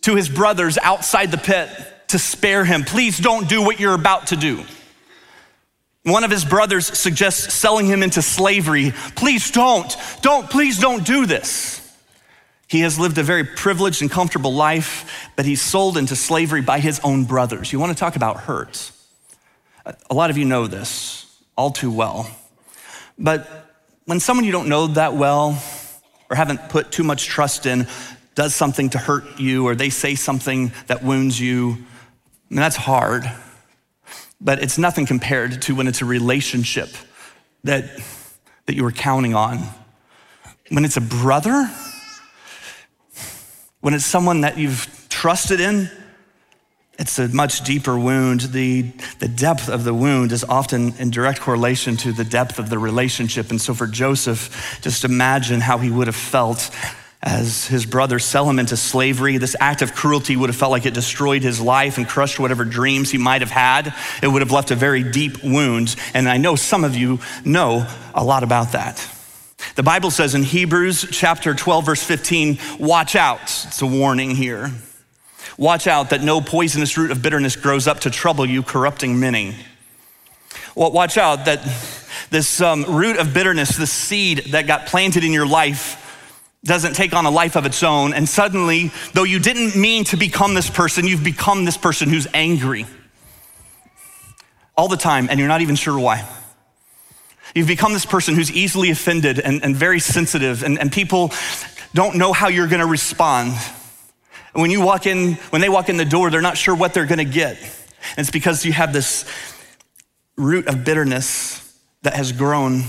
to 0.03 0.15
his 0.15 0.29
brothers 0.29 0.77
outside 0.77 1.31
the 1.31 1.37
pit 1.37 1.69
to 2.07 2.17
spare 2.17 2.63
him. 2.63 2.85
Please 2.85 3.17
don't 3.17 3.49
do 3.49 3.61
what 3.61 3.77
you're 3.77 3.93
about 3.93 4.27
to 4.27 4.37
do. 4.37 4.63
One 6.03 6.23
of 6.23 6.31
his 6.31 6.45
brothers 6.45 6.87
suggests 6.87 7.53
selling 7.53 7.87
him 7.87 8.03
into 8.03 8.21
slavery. 8.21 8.93
Please 9.17 9.51
don't, 9.51 9.93
don't, 10.21 10.49
please 10.49 10.79
don't 10.79 11.05
do 11.05 11.25
this. 11.25 11.81
He 12.69 12.79
has 12.79 12.97
lived 12.97 13.17
a 13.17 13.23
very 13.23 13.43
privileged 13.43 14.01
and 14.01 14.09
comfortable 14.09 14.53
life, 14.53 15.29
but 15.35 15.45
he's 15.45 15.61
sold 15.61 15.97
into 15.97 16.15
slavery 16.15 16.61
by 16.61 16.79
his 16.79 17.01
own 17.01 17.25
brothers. 17.25 17.73
You 17.73 17.79
want 17.81 17.91
to 17.91 17.99
talk 17.99 18.15
about 18.15 18.37
hurt? 18.37 18.92
A 19.85 20.13
lot 20.13 20.29
of 20.29 20.37
you 20.37 20.45
know 20.45 20.67
this 20.67 21.41
all 21.57 21.71
too 21.71 21.91
well. 21.91 22.29
But 23.17 23.47
when 24.05 24.19
someone 24.19 24.45
you 24.45 24.51
don't 24.51 24.69
know 24.69 24.87
that 24.87 25.13
well 25.13 25.61
or 26.29 26.35
haven't 26.35 26.69
put 26.69 26.91
too 26.91 27.03
much 27.03 27.25
trust 27.25 27.65
in 27.65 27.87
does 28.35 28.55
something 28.55 28.89
to 28.91 28.97
hurt 28.97 29.39
you 29.39 29.67
or 29.67 29.75
they 29.75 29.89
say 29.89 30.15
something 30.15 30.71
that 30.87 31.03
wounds 31.03 31.39
you, 31.39 31.71
I 31.71 31.75
mean, 32.49 32.61
that's 32.61 32.75
hard. 32.75 33.29
But 34.39 34.63
it's 34.63 34.77
nothing 34.77 35.05
compared 35.05 35.61
to 35.63 35.75
when 35.75 35.87
it's 35.87 36.01
a 36.01 36.05
relationship 36.05 36.89
that, 37.63 37.85
that 38.65 38.75
you 38.75 38.83
were 38.83 38.91
counting 38.91 39.35
on. 39.35 39.59
When 40.69 40.85
it's 40.85 40.97
a 40.97 41.01
brother, 41.01 41.69
when 43.81 43.93
it's 43.93 44.05
someone 44.05 44.41
that 44.41 44.57
you've 44.57 45.07
trusted 45.09 45.59
in, 45.59 45.89
it's 47.03 47.19
a 47.19 47.27
much 47.27 47.65
deeper 47.65 47.99
wound. 47.99 48.39
The, 48.39 48.83
the 49.19 49.27
depth 49.27 49.67
of 49.67 49.83
the 49.83 49.93
wound 49.93 50.31
is 50.31 50.45
often 50.45 50.95
in 50.99 51.09
direct 51.09 51.41
correlation 51.41 51.97
to 51.97 52.13
the 52.13 52.23
depth 52.23 52.59
of 52.59 52.69
the 52.69 52.79
relationship. 52.79 53.49
And 53.49 53.59
so 53.59 53.73
for 53.73 53.87
Joseph, 53.87 54.79
just 54.81 55.03
imagine 55.03 55.59
how 55.59 55.79
he 55.79 55.91
would 55.91 56.07
have 56.07 56.15
felt 56.15 56.73
as 57.21 57.67
his 57.67 57.85
brothers 57.85 58.23
sell 58.23 58.49
him 58.49 58.57
into 58.57 58.77
slavery. 58.77 59.37
This 59.37 59.53
act 59.59 59.81
of 59.81 59.93
cruelty 59.93 60.37
would 60.37 60.47
have 60.47 60.55
felt 60.55 60.71
like 60.71 60.85
it 60.85 60.93
destroyed 60.93 61.43
his 61.43 61.59
life 61.59 61.97
and 61.97 62.07
crushed 62.07 62.39
whatever 62.39 62.63
dreams 62.63 63.11
he 63.11 63.17
might 63.17 63.41
have 63.41 63.51
had. 63.51 63.93
It 64.21 64.29
would 64.29 64.41
have 64.41 64.53
left 64.53 64.71
a 64.71 64.75
very 64.75 65.03
deep 65.03 65.43
wound. 65.43 65.97
And 66.13 66.29
I 66.29 66.37
know 66.37 66.55
some 66.55 66.85
of 66.85 66.95
you 66.95 67.19
know 67.43 67.85
a 68.15 68.23
lot 68.23 68.43
about 68.43 68.71
that. 68.71 69.05
The 69.75 69.83
Bible 69.83 70.09
says 70.09 70.35
in 70.35 70.43
Hebrews 70.43 71.07
chapter 71.11 71.53
12, 71.53 71.85
verse 71.85 72.03
15, 72.03 72.59
watch 72.79 73.17
out. 73.17 73.41
It's 73.41 73.81
a 73.81 73.85
warning 73.85 74.37
here. 74.37 74.71
Watch 75.57 75.87
out 75.87 76.09
that 76.09 76.21
no 76.21 76.41
poisonous 76.41 76.97
root 76.97 77.11
of 77.11 77.21
bitterness 77.21 77.55
grows 77.55 77.87
up 77.87 78.01
to 78.01 78.09
trouble 78.09 78.45
you, 78.45 78.63
corrupting 78.63 79.19
many. 79.19 79.55
Well, 80.75 80.91
watch 80.91 81.17
out 81.17 81.45
that 81.45 81.61
this 82.29 82.61
um, 82.61 82.85
root 82.85 83.17
of 83.17 83.33
bitterness, 83.33 83.77
the 83.77 83.85
seed 83.85 84.45
that 84.51 84.65
got 84.65 84.87
planted 84.87 85.23
in 85.23 85.31
your 85.31 85.45
life, 85.45 85.99
doesn't 86.63 86.93
take 86.95 87.13
on 87.13 87.25
a 87.25 87.29
life 87.29 87.55
of 87.55 87.65
its 87.65 87.83
own. 87.83 88.13
And 88.13 88.27
suddenly, 88.27 88.91
though 89.13 89.23
you 89.23 89.39
didn't 89.39 89.75
mean 89.75 90.05
to 90.05 90.17
become 90.17 90.53
this 90.53 90.69
person, 90.69 91.05
you've 91.05 91.23
become 91.23 91.65
this 91.65 91.77
person 91.77 92.09
who's 92.09 92.27
angry 92.33 92.85
all 94.75 94.87
the 94.87 94.97
time, 94.97 95.27
and 95.29 95.39
you're 95.39 95.49
not 95.49 95.61
even 95.61 95.75
sure 95.75 95.99
why. 95.99 96.27
You've 97.53 97.67
become 97.67 97.93
this 97.93 98.05
person 98.05 98.33
who's 98.33 98.51
easily 98.51 98.89
offended 98.89 99.39
and, 99.39 99.63
and 99.63 99.75
very 99.75 99.99
sensitive, 99.99 100.63
and, 100.63 100.79
and 100.79 100.91
people 100.91 101.31
don't 101.93 102.15
know 102.15 102.33
how 102.33 102.47
you're 102.47 102.67
gonna 102.67 102.87
respond. 102.87 103.53
And 104.53 104.61
when 104.61 104.71
you 104.71 104.81
walk 104.81 105.05
in, 105.05 105.33
when 105.49 105.61
they 105.61 105.69
walk 105.69 105.89
in 105.89 105.97
the 105.97 106.05
door, 106.05 106.29
they're 106.29 106.41
not 106.41 106.57
sure 106.57 106.75
what 106.75 106.93
they're 106.93 107.05
gonna 107.05 107.23
get. 107.23 107.57
And 107.57 108.19
it's 108.19 108.31
because 108.31 108.65
you 108.65 108.73
have 108.73 108.93
this 108.93 109.25
root 110.35 110.67
of 110.67 110.83
bitterness 110.83 111.59
that 112.01 112.13
has 112.15 112.31
grown. 112.31 112.83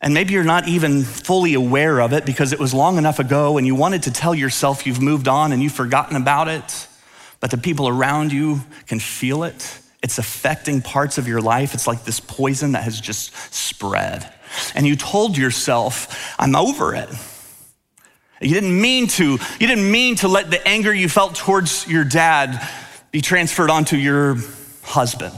And 0.00 0.14
maybe 0.14 0.34
you're 0.34 0.44
not 0.44 0.68
even 0.68 1.02
fully 1.02 1.54
aware 1.54 2.00
of 2.00 2.12
it 2.12 2.24
because 2.24 2.52
it 2.52 2.58
was 2.58 2.72
long 2.72 2.98
enough 2.98 3.18
ago 3.18 3.58
and 3.58 3.66
you 3.66 3.74
wanted 3.74 4.04
to 4.04 4.12
tell 4.12 4.34
yourself 4.34 4.86
you've 4.86 5.02
moved 5.02 5.26
on 5.26 5.52
and 5.52 5.62
you've 5.62 5.72
forgotten 5.72 6.16
about 6.16 6.48
it. 6.48 6.88
But 7.40 7.50
the 7.50 7.58
people 7.58 7.88
around 7.88 8.32
you 8.32 8.60
can 8.86 9.00
feel 9.00 9.42
it 9.42 9.80
it's 10.06 10.18
affecting 10.18 10.82
parts 10.82 11.18
of 11.18 11.26
your 11.26 11.40
life. 11.40 11.74
It's 11.74 11.88
like 11.88 12.04
this 12.04 12.20
poison 12.20 12.72
that 12.72 12.84
has 12.84 13.00
just 13.00 13.34
spread. 13.52 14.32
And 14.76 14.86
you 14.86 14.94
told 14.94 15.36
yourself, 15.36 16.36
I'm 16.38 16.54
over 16.54 16.94
it. 16.94 17.08
You 18.40 18.54
didn't 18.54 18.78
mean 18.78 19.06
to, 19.08 19.38
you 19.60 19.66
didn't 19.66 19.90
mean 19.90 20.16
to 20.16 20.28
let 20.28 20.50
the 20.50 20.66
anger 20.66 20.92
you 20.92 21.08
felt 21.08 21.34
towards 21.36 21.86
your 21.88 22.04
dad 22.04 22.68
be 23.10 23.20
transferred 23.20 23.70
onto 23.70 23.96
your 23.96 24.36
husband. 24.82 25.34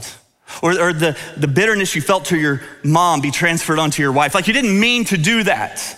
Or, 0.61 0.71
or 0.71 0.93
the, 0.93 1.17
the 1.37 1.47
bitterness 1.47 1.95
you 1.95 2.01
felt 2.01 2.25
to 2.25 2.37
your 2.37 2.61
mom 2.83 3.21
be 3.21 3.31
transferred 3.31 3.79
onto 3.79 4.01
your 4.01 4.11
wife. 4.11 4.35
Like 4.35 4.47
you 4.47 4.53
didn't 4.53 4.77
mean 4.77 5.05
to 5.05 5.17
do 5.17 5.43
that. 5.43 5.95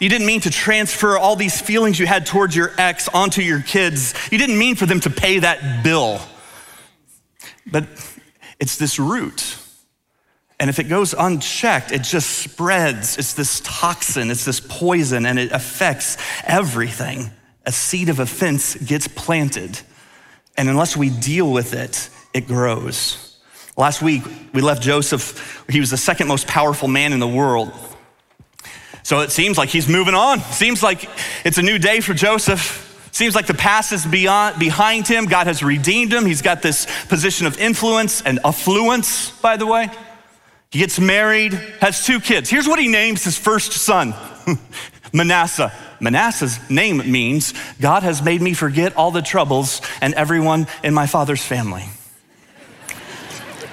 You 0.00 0.08
didn't 0.08 0.26
mean 0.26 0.40
to 0.40 0.50
transfer 0.50 1.16
all 1.16 1.36
these 1.36 1.60
feelings 1.60 1.98
you 2.00 2.06
had 2.06 2.26
towards 2.26 2.56
your 2.56 2.72
ex 2.78 3.08
onto 3.08 3.42
your 3.42 3.62
kids. 3.62 4.14
You 4.32 4.38
didn't 4.38 4.58
mean 4.58 4.74
for 4.74 4.86
them 4.86 5.00
to 5.00 5.10
pay 5.10 5.38
that 5.38 5.84
bill. 5.84 6.20
But 7.66 7.86
it's 8.58 8.76
this 8.76 8.98
root. 8.98 9.56
And 10.64 10.70
if 10.70 10.78
it 10.78 10.84
goes 10.84 11.12
unchecked, 11.12 11.92
it 11.92 12.00
just 12.00 12.38
spreads. 12.38 13.18
It's 13.18 13.34
this 13.34 13.60
toxin, 13.62 14.30
it's 14.30 14.46
this 14.46 14.60
poison, 14.60 15.26
and 15.26 15.38
it 15.38 15.52
affects 15.52 16.16
everything. 16.42 17.30
A 17.66 17.70
seed 17.70 18.08
of 18.08 18.18
offense 18.18 18.74
gets 18.76 19.06
planted. 19.06 19.78
And 20.56 20.70
unless 20.70 20.96
we 20.96 21.10
deal 21.10 21.52
with 21.52 21.74
it, 21.74 22.08
it 22.32 22.46
grows. 22.46 23.36
Last 23.76 24.00
week, 24.00 24.22
we 24.54 24.62
left 24.62 24.82
Joseph, 24.82 25.66
he 25.68 25.80
was 25.80 25.90
the 25.90 25.98
second 25.98 26.28
most 26.28 26.46
powerful 26.46 26.88
man 26.88 27.12
in 27.12 27.20
the 27.20 27.28
world. 27.28 27.70
So 29.02 29.20
it 29.20 29.32
seems 29.32 29.58
like 29.58 29.68
he's 29.68 29.86
moving 29.86 30.14
on. 30.14 30.40
Seems 30.40 30.82
like 30.82 31.10
it's 31.44 31.58
a 31.58 31.62
new 31.62 31.78
day 31.78 32.00
for 32.00 32.14
Joseph. 32.14 32.80
Seems 33.12 33.34
like 33.34 33.46
the 33.46 33.52
past 33.52 33.92
is 33.92 34.06
beyond, 34.06 34.58
behind 34.58 35.06
him. 35.06 35.26
God 35.26 35.46
has 35.46 35.62
redeemed 35.62 36.14
him. 36.14 36.24
He's 36.24 36.40
got 36.40 36.62
this 36.62 36.86
position 37.08 37.46
of 37.46 37.58
influence 37.58 38.22
and 38.22 38.40
affluence, 38.46 39.30
by 39.42 39.58
the 39.58 39.66
way. 39.66 39.90
He 40.74 40.80
gets 40.80 40.98
married, 40.98 41.52
has 41.80 42.04
two 42.04 42.18
kids. 42.18 42.50
Here's 42.50 42.66
what 42.66 42.80
he 42.80 42.88
names 42.88 43.22
his 43.22 43.38
first 43.38 43.74
son 43.74 44.12
Manasseh. 45.12 45.72
Manasseh's 46.00 46.58
name 46.68 47.12
means 47.12 47.54
God 47.80 48.02
has 48.02 48.20
made 48.20 48.42
me 48.42 48.54
forget 48.54 48.96
all 48.96 49.12
the 49.12 49.22
troubles 49.22 49.80
and 50.00 50.14
everyone 50.14 50.66
in 50.82 50.92
my 50.92 51.06
father's 51.06 51.44
family. 51.44 51.84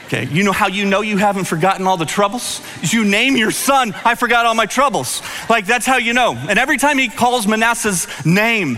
Okay, 0.05 0.27
you 0.27 0.43
know 0.43 0.51
how 0.51 0.67
you 0.67 0.85
know 0.85 1.01
you 1.01 1.17
haven't 1.17 1.45
forgotten 1.45 1.87
all 1.87 1.97
the 1.97 2.05
troubles? 2.05 2.61
You 2.83 3.03
name 3.03 3.35
your 3.35 3.49
son, 3.49 3.95
I 4.05 4.13
forgot 4.13 4.45
all 4.45 4.53
my 4.53 4.67
troubles. 4.67 5.23
Like 5.49 5.65
that's 5.65 5.87
how 5.87 5.97
you 5.97 6.13
know. 6.13 6.35
And 6.35 6.59
every 6.59 6.77
time 6.77 6.99
he 6.99 7.07
calls 7.07 7.47
Manasseh's 7.47 8.05
name, 8.23 8.77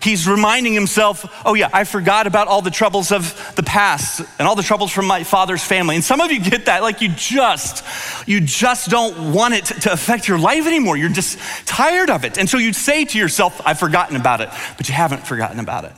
He's 0.00 0.28
reminding 0.28 0.74
himself, 0.74 1.42
oh, 1.44 1.54
yeah, 1.54 1.70
I 1.72 1.84
forgot 1.84 2.26
about 2.26 2.46
all 2.46 2.62
the 2.62 2.70
troubles 2.70 3.10
of 3.10 3.52
the 3.56 3.62
past 3.62 4.20
and 4.38 4.46
all 4.46 4.54
the 4.54 4.62
troubles 4.62 4.92
from 4.92 5.06
my 5.06 5.24
father's 5.24 5.62
family. 5.62 5.96
And 5.96 6.04
some 6.04 6.20
of 6.20 6.30
you 6.30 6.40
get 6.40 6.66
that, 6.66 6.82
like 6.82 7.00
you 7.00 7.08
just, 7.08 7.84
you 8.28 8.40
just 8.40 8.90
don't 8.90 9.32
want 9.32 9.54
it 9.54 9.64
to 9.64 9.92
affect 9.92 10.28
your 10.28 10.38
life 10.38 10.66
anymore. 10.66 10.96
You're 10.96 11.08
just 11.08 11.38
tired 11.66 12.10
of 12.10 12.24
it. 12.24 12.38
And 12.38 12.48
so 12.48 12.58
you 12.58 12.72
say 12.72 13.04
to 13.06 13.18
yourself, 13.18 13.60
I've 13.64 13.80
forgotten 13.80 14.16
about 14.16 14.40
it, 14.40 14.50
but 14.76 14.88
you 14.88 14.94
haven't 14.94 15.26
forgotten 15.26 15.58
about 15.58 15.84
it. 15.84 15.92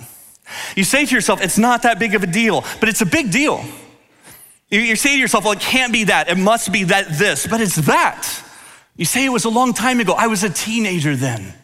You 0.76 0.84
say 0.84 1.04
to 1.04 1.14
yourself, 1.14 1.42
it's 1.42 1.58
not 1.58 1.82
that 1.82 1.98
big 1.98 2.14
of 2.14 2.22
a 2.22 2.26
deal, 2.26 2.64
but 2.80 2.88
it's 2.88 3.02
a 3.02 3.06
big 3.06 3.30
deal. 3.30 3.64
You 4.70 4.96
say 4.96 5.14
to 5.14 5.18
yourself, 5.18 5.44
well, 5.44 5.52
it 5.52 5.60
can't 5.60 5.92
be 5.92 6.04
that. 6.04 6.28
It 6.28 6.38
must 6.38 6.72
be 6.72 6.84
that 6.84 7.18
this, 7.18 7.46
but 7.46 7.60
it's 7.60 7.76
that. 7.76 8.44
You 8.96 9.04
say 9.04 9.24
it 9.24 9.30
was 9.30 9.44
a 9.44 9.50
long 9.50 9.74
time 9.74 10.00
ago. 10.00 10.14
I 10.16 10.28
was 10.28 10.44
a 10.44 10.50
teenager 10.50 11.16
then. 11.16 11.54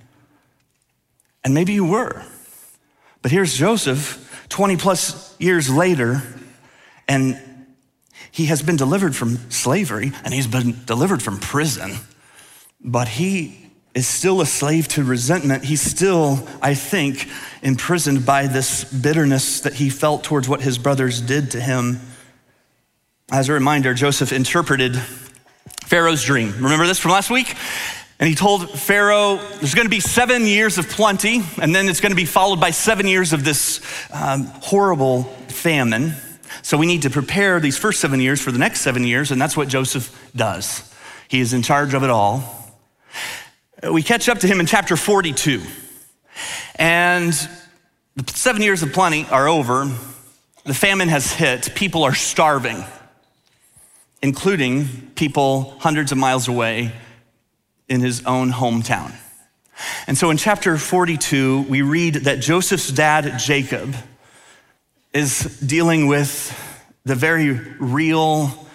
And 1.46 1.54
maybe 1.54 1.74
you 1.74 1.84
were. 1.84 2.24
But 3.22 3.30
here's 3.30 3.56
Joseph 3.56 4.44
20 4.48 4.78
plus 4.78 5.32
years 5.38 5.70
later, 5.70 6.20
and 7.06 7.40
he 8.32 8.46
has 8.46 8.62
been 8.62 8.76
delivered 8.76 9.14
from 9.14 9.48
slavery 9.48 10.10
and 10.24 10.34
he's 10.34 10.48
been 10.48 10.84
delivered 10.86 11.22
from 11.22 11.38
prison. 11.38 11.98
But 12.80 13.06
he 13.06 13.70
is 13.94 14.08
still 14.08 14.40
a 14.40 14.46
slave 14.46 14.88
to 14.88 15.04
resentment. 15.04 15.62
He's 15.62 15.80
still, 15.80 16.48
I 16.60 16.74
think, 16.74 17.28
imprisoned 17.62 18.26
by 18.26 18.48
this 18.48 18.82
bitterness 18.82 19.60
that 19.60 19.74
he 19.74 19.88
felt 19.88 20.24
towards 20.24 20.48
what 20.48 20.62
his 20.62 20.78
brothers 20.78 21.20
did 21.20 21.52
to 21.52 21.60
him. 21.60 22.00
As 23.30 23.48
a 23.48 23.52
reminder, 23.52 23.94
Joseph 23.94 24.32
interpreted 24.32 24.96
Pharaoh's 25.84 26.24
dream. 26.24 26.54
Remember 26.56 26.88
this 26.88 26.98
from 26.98 27.12
last 27.12 27.30
week? 27.30 27.54
And 28.18 28.28
he 28.28 28.34
told 28.34 28.70
Pharaoh, 28.70 29.36
there's 29.36 29.74
going 29.74 29.86
to 29.86 29.90
be 29.90 30.00
seven 30.00 30.46
years 30.46 30.78
of 30.78 30.88
plenty, 30.88 31.42
and 31.60 31.74
then 31.74 31.88
it's 31.88 32.00
going 32.00 32.12
to 32.12 32.16
be 32.16 32.24
followed 32.24 32.60
by 32.60 32.70
seven 32.70 33.06
years 33.06 33.32
of 33.32 33.44
this 33.44 33.80
um, 34.12 34.44
horrible 34.44 35.24
famine. 35.48 36.14
So 36.62 36.78
we 36.78 36.86
need 36.86 37.02
to 37.02 37.10
prepare 37.10 37.60
these 37.60 37.76
first 37.76 38.00
seven 38.00 38.20
years 38.20 38.40
for 38.40 38.52
the 38.52 38.58
next 38.58 38.80
seven 38.80 39.04
years, 39.04 39.30
and 39.30 39.40
that's 39.40 39.56
what 39.56 39.68
Joseph 39.68 40.30
does. 40.34 40.90
He 41.28 41.40
is 41.40 41.52
in 41.52 41.62
charge 41.62 41.92
of 41.92 42.02
it 42.04 42.10
all 42.10 42.56
we 43.92 44.02
catch 44.02 44.28
up 44.28 44.38
to 44.38 44.46
him 44.46 44.60
in 44.60 44.66
chapter 44.66 44.96
42. 44.96 45.62
And 46.76 47.32
the 48.16 48.32
seven 48.32 48.62
years 48.62 48.82
of 48.82 48.92
plenty 48.92 49.26
are 49.26 49.48
over. 49.48 49.90
The 50.64 50.74
famine 50.74 51.08
has 51.08 51.32
hit. 51.32 51.74
People 51.74 52.04
are 52.04 52.14
starving, 52.14 52.84
including 54.22 54.86
people 55.14 55.76
hundreds 55.80 56.12
of 56.12 56.18
miles 56.18 56.48
away 56.48 56.92
in 57.88 58.00
his 58.00 58.24
own 58.24 58.50
hometown. 58.50 59.14
And 60.06 60.16
so 60.16 60.30
in 60.30 60.36
chapter 60.36 60.78
42, 60.78 61.62
we 61.62 61.82
read 61.82 62.14
that 62.24 62.40
Joseph's 62.40 62.90
dad, 62.90 63.38
Jacob, 63.38 63.94
is 65.12 65.40
dealing 65.60 66.06
with 66.06 66.52
the 67.04 67.14
very 67.14 67.52
real 67.78 68.66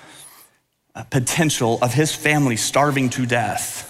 uh, 0.95 1.03
potential 1.03 1.79
of 1.81 1.93
his 1.93 2.13
family 2.13 2.55
starving 2.55 3.09
to 3.11 3.25
death. 3.25 3.87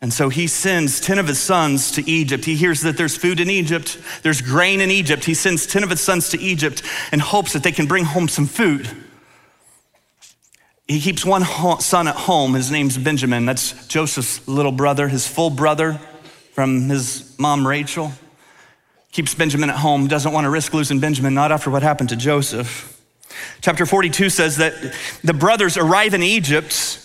And 0.00 0.12
so 0.12 0.28
he 0.28 0.46
sends 0.46 1.00
10 1.00 1.18
of 1.18 1.26
his 1.26 1.38
sons 1.38 1.92
to 1.92 2.08
Egypt. 2.08 2.44
He 2.44 2.54
hears 2.54 2.82
that 2.82 2.96
there's 2.96 3.16
food 3.16 3.40
in 3.40 3.48
Egypt, 3.48 3.98
there's 4.22 4.42
grain 4.42 4.80
in 4.80 4.90
Egypt. 4.90 5.24
He 5.24 5.34
sends 5.34 5.66
10 5.66 5.82
of 5.82 5.90
his 5.90 6.00
sons 6.00 6.28
to 6.30 6.40
Egypt 6.40 6.82
in 7.12 7.18
hopes 7.18 7.54
that 7.54 7.62
they 7.62 7.72
can 7.72 7.86
bring 7.86 8.04
home 8.04 8.28
some 8.28 8.46
food. 8.46 8.88
He 10.86 11.00
keeps 11.00 11.24
one 11.24 11.44
son 11.80 12.06
at 12.06 12.14
home. 12.14 12.54
His 12.54 12.70
name's 12.70 12.96
Benjamin. 12.96 13.44
That's 13.44 13.86
Joseph's 13.88 14.46
little 14.46 14.72
brother, 14.72 15.08
his 15.08 15.26
full 15.26 15.50
brother 15.50 16.00
from 16.52 16.88
his 16.88 17.36
mom, 17.38 17.66
Rachel. 17.66 18.12
Keeps 19.10 19.34
Benjamin 19.34 19.70
at 19.70 19.76
home, 19.76 20.06
doesn't 20.06 20.32
want 20.32 20.44
to 20.44 20.50
risk 20.50 20.72
losing 20.74 21.00
Benjamin, 21.00 21.34
not 21.34 21.50
after 21.50 21.70
what 21.70 21.82
happened 21.82 22.10
to 22.10 22.16
Joseph. 22.16 23.02
Chapter 23.60 23.84
42 23.84 24.30
says 24.30 24.58
that 24.58 24.94
the 25.24 25.34
brothers 25.34 25.76
arrive 25.76 26.14
in 26.14 26.22
Egypt 26.22 27.00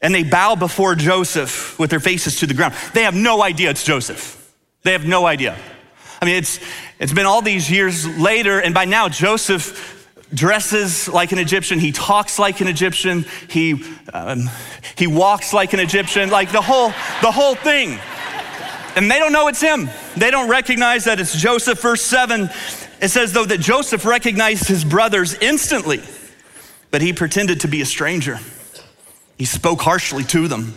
and 0.00 0.14
they 0.14 0.22
bow 0.22 0.54
before 0.56 0.94
Joseph 0.94 1.78
with 1.78 1.90
their 1.90 2.00
faces 2.00 2.40
to 2.40 2.46
the 2.46 2.54
ground. 2.54 2.74
They 2.94 3.02
have 3.04 3.14
no 3.14 3.42
idea 3.42 3.70
it's 3.70 3.84
Joseph. 3.84 4.36
They 4.82 4.92
have 4.92 5.06
no 5.06 5.26
idea. 5.26 5.56
I 6.20 6.24
mean, 6.24 6.36
it's, 6.36 6.58
it's 6.98 7.12
been 7.12 7.26
all 7.26 7.42
these 7.42 7.70
years 7.70 8.06
later, 8.18 8.60
and 8.60 8.74
by 8.74 8.86
now 8.86 9.08
Joseph 9.08 9.99
dresses 10.32 11.08
like 11.08 11.32
an 11.32 11.38
Egyptian. 11.38 11.78
He 11.78 11.92
talks 11.92 12.38
like 12.38 12.60
an 12.60 12.68
Egyptian. 12.68 13.24
He, 13.48 13.84
um, 14.12 14.48
he 14.96 15.06
walks 15.06 15.52
like 15.52 15.72
an 15.72 15.80
Egyptian, 15.80 16.30
like 16.30 16.52
the 16.52 16.62
whole, 16.62 16.88
the 17.22 17.30
whole 17.30 17.54
thing. 17.54 17.98
And 18.96 19.10
they 19.10 19.18
don't 19.18 19.32
know 19.32 19.48
it's 19.48 19.60
him. 19.60 19.88
They 20.16 20.30
don't 20.30 20.48
recognize 20.48 21.04
that 21.04 21.20
it's 21.20 21.36
Joseph. 21.36 21.80
Verse 21.80 22.02
7, 22.02 22.50
it 23.00 23.08
says, 23.08 23.32
though, 23.32 23.44
that 23.44 23.60
Joseph 23.60 24.04
recognized 24.04 24.66
his 24.66 24.84
brothers 24.84 25.34
instantly, 25.34 26.02
but 26.90 27.00
he 27.00 27.12
pretended 27.12 27.60
to 27.60 27.68
be 27.68 27.80
a 27.82 27.86
stranger. 27.86 28.38
He 29.38 29.44
spoke 29.44 29.80
harshly 29.80 30.24
to 30.24 30.48
them. 30.48 30.74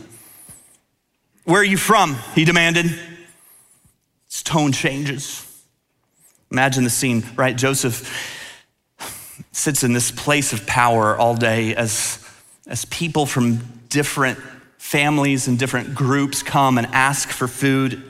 Where 1.43 1.61
are 1.61 1.65
you 1.65 1.77
from? 1.77 2.17
He 2.35 2.45
demanded. 2.45 2.85
His 4.29 4.43
tone 4.43 4.71
changes. 4.71 5.45
Imagine 6.51 6.83
the 6.83 6.89
scene, 6.89 7.23
right? 7.35 7.55
Joseph 7.55 8.32
sits 9.51 9.83
in 9.83 9.93
this 9.93 10.11
place 10.11 10.53
of 10.53 10.65
power 10.65 11.17
all 11.17 11.35
day 11.35 11.75
as, 11.75 12.23
as 12.67 12.85
people 12.85 13.25
from 13.25 13.59
different 13.89 14.39
families 14.77 15.47
and 15.47 15.57
different 15.57 15.95
groups 15.95 16.43
come 16.43 16.77
and 16.77 16.87
ask 16.87 17.29
for 17.29 17.47
food. 17.47 18.03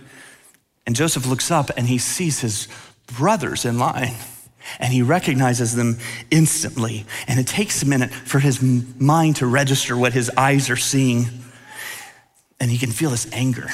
And 0.86 0.96
Joseph 0.96 1.26
looks 1.26 1.52
up 1.52 1.72
and 1.78 1.88
he 1.88 1.98
sees 1.98 2.40
his 2.40 2.68
brothers 3.08 3.66
in 3.66 3.78
line 3.78 4.16
and 4.80 4.94
he 4.94 5.02
recognizes 5.02 5.76
them 5.76 5.98
instantly. 6.32 7.06
And 7.28 7.40
it 7.40 7.48
takes 7.48 7.84
a 7.84 7.86
minute 7.86 8.12
for 8.12 8.40
his 8.40 8.62
mind 8.62 9.38
to 9.38 9.46
register 9.46 9.96
what 9.98 10.14
his 10.14 10.30
eyes 10.38 10.70
are 10.70 10.78
seeing. 10.78 11.26
And 12.60 12.72
he 12.72 12.78
can 12.78 12.92
feel 12.92 13.12
his 13.12 13.32
anger. 13.32 13.68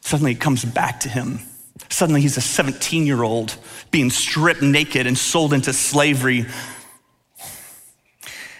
Suddenly 0.00 0.32
it 0.32 0.40
comes 0.40 0.64
back 0.64 1.00
to 1.00 1.08
him. 1.08 1.40
Suddenly 1.88 2.20
he's 2.20 2.36
a 2.36 2.40
17 2.40 3.06
year 3.06 3.22
old 3.22 3.56
being 3.90 4.10
stripped 4.10 4.62
naked 4.62 5.06
and 5.06 5.16
sold 5.16 5.52
into 5.52 5.72
slavery. 5.72 6.46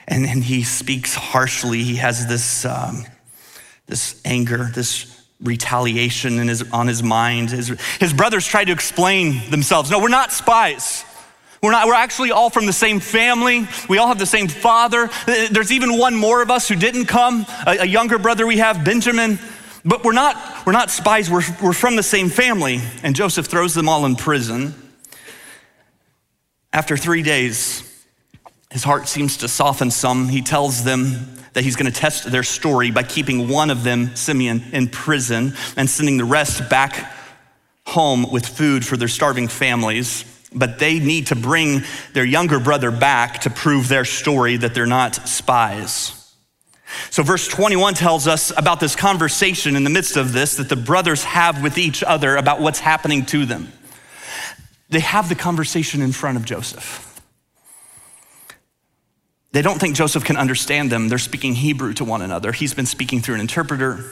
And, 0.08 0.24
and 0.24 0.44
he 0.44 0.62
speaks 0.62 1.14
harshly. 1.14 1.82
He 1.82 1.96
has 1.96 2.26
this, 2.26 2.64
um, 2.64 3.04
this 3.86 4.20
anger, 4.24 4.70
this 4.72 5.24
retaliation 5.40 6.38
in 6.38 6.48
his, 6.48 6.70
on 6.72 6.86
his 6.86 7.02
mind. 7.02 7.50
His, 7.50 7.68
his 7.98 8.12
brothers 8.12 8.46
try 8.46 8.64
to 8.64 8.72
explain 8.72 9.50
themselves. 9.50 9.90
No, 9.90 9.98
we're 9.98 10.08
not 10.08 10.32
spies. 10.32 11.04
We're 11.62 11.72
not, 11.72 11.86
we're 11.86 11.94
actually 11.94 12.30
all 12.30 12.50
from 12.50 12.66
the 12.66 12.72
same 12.72 13.00
family. 13.00 13.66
We 13.88 13.98
all 13.98 14.08
have 14.08 14.18
the 14.18 14.26
same 14.26 14.46
father. 14.46 15.10
There's 15.26 15.72
even 15.72 15.98
one 15.98 16.14
more 16.14 16.42
of 16.42 16.50
us 16.50 16.68
who 16.68 16.76
didn't 16.76 17.06
come, 17.06 17.46
a, 17.66 17.78
a 17.80 17.86
younger 17.86 18.18
brother 18.18 18.46
we 18.46 18.58
have, 18.58 18.84
Benjamin. 18.84 19.38
But 19.86 20.02
we're 20.02 20.12
not, 20.12 20.36
we're 20.66 20.72
not 20.72 20.90
spies, 20.90 21.30
we're, 21.30 21.44
we're 21.62 21.72
from 21.72 21.94
the 21.94 22.02
same 22.02 22.28
family. 22.28 22.80
And 23.04 23.14
Joseph 23.14 23.46
throws 23.46 23.72
them 23.72 23.88
all 23.88 24.04
in 24.04 24.16
prison. 24.16 24.74
After 26.72 26.96
three 26.96 27.22
days, 27.22 27.82
his 28.70 28.82
heart 28.82 29.06
seems 29.06 29.36
to 29.38 29.48
soften 29.48 29.92
some. 29.92 30.28
He 30.28 30.42
tells 30.42 30.82
them 30.82 31.36
that 31.52 31.62
he's 31.62 31.76
going 31.76 31.90
to 31.90 31.98
test 31.98 32.30
their 32.30 32.42
story 32.42 32.90
by 32.90 33.04
keeping 33.04 33.48
one 33.48 33.70
of 33.70 33.84
them, 33.84 34.14
Simeon, 34.16 34.64
in 34.72 34.88
prison 34.88 35.54
and 35.76 35.88
sending 35.88 36.16
the 36.16 36.24
rest 36.24 36.68
back 36.68 37.14
home 37.86 38.30
with 38.30 38.44
food 38.44 38.84
for 38.84 38.96
their 38.96 39.08
starving 39.08 39.46
families. 39.46 40.24
But 40.52 40.80
they 40.80 40.98
need 40.98 41.28
to 41.28 41.36
bring 41.36 41.82
their 42.12 42.24
younger 42.24 42.58
brother 42.58 42.90
back 42.90 43.42
to 43.42 43.50
prove 43.50 43.88
their 43.88 44.04
story 44.04 44.56
that 44.56 44.74
they're 44.74 44.84
not 44.84 45.28
spies. 45.28 46.15
So, 47.10 47.22
verse 47.22 47.48
21 47.48 47.94
tells 47.94 48.28
us 48.28 48.52
about 48.56 48.78
this 48.78 48.94
conversation 48.94 49.74
in 49.74 49.84
the 49.84 49.90
midst 49.90 50.16
of 50.16 50.32
this 50.32 50.56
that 50.56 50.68
the 50.68 50.76
brothers 50.76 51.24
have 51.24 51.62
with 51.62 51.78
each 51.78 52.02
other 52.02 52.36
about 52.36 52.60
what's 52.60 52.78
happening 52.78 53.26
to 53.26 53.44
them. 53.44 53.72
They 54.88 55.00
have 55.00 55.28
the 55.28 55.34
conversation 55.34 56.00
in 56.00 56.12
front 56.12 56.36
of 56.36 56.44
Joseph. 56.44 57.02
They 59.52 59.62
don't 59.62 59.80
think 59.80 59.96
Joseph 59.96 60.24
can 60.24 60.36
understand 60.36 60.92
them. 60.92 61.08
They're 61.08 61.18
speaking 61.18 61.54
Hebrew 61.54 61.92
to 61.94 62.04
one 62.04 62.22
another. 62.22 62.52
He's 62.52 62.74
been 62.74 62.86
speaking 62.86 63.20
through 63.20 63.36
an 63.36 63.40
interpreter. 63.40 64.04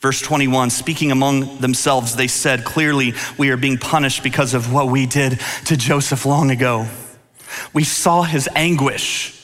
Verse 0.00 0.20
21 0.22 0.70
speaking 0.70 1.10
among 1.10 1.58
themselves, 1.58 2.16
they 2.16 2.28
said, 2.28 2.64
Clearly, 2.64 3.14
we 3.36 3.50
are 3.50 3.56
being 3.56 3.78
punished 3.78 4.22
because 4.22 4.54
of 4.54 4.72
what 4.72 4.88
we 4.88 5.06
did 5.06 5.40
to 5.66 5.76
Joseph 5.76 6.24
long 6.24 6.50
ago. 6.50 6.86
We 7.72 7.84
saw 7.84 8.22
his 8.22 8.48
anguish 8.54 9.43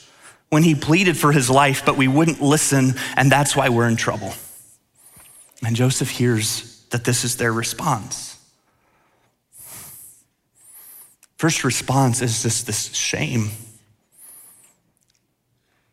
when 0.51 0.63
he 0.63 0.75
pleaded 0.75 1.17
for 1.17 1.31
his 1.31 1.49
life, 1.49 1.83
but 1.85 1.95
we 1.97 2.09
wouldn't 2.09 2.41
listen, 2.41 2.93
and 3.15 3.31
that's 3.31 3.55
why 3.55 3.69
we're 3.69 3.87
in 3.87 3.95
trouble. 3.95 4.33
And 5.65 5.75
Joseph 5.75 6.09
hears 6.09 6.83
that 6.89 7.05
this 7.05 7.23
is 7.23 7.37
their 7.37 7.53
response. 7.53 8.37
First 11.37 11.63
response 11.63 12.21
is 12.21 12.43
just 12.43 12.67
this 12.67 12.93
shame. 12.93 13.49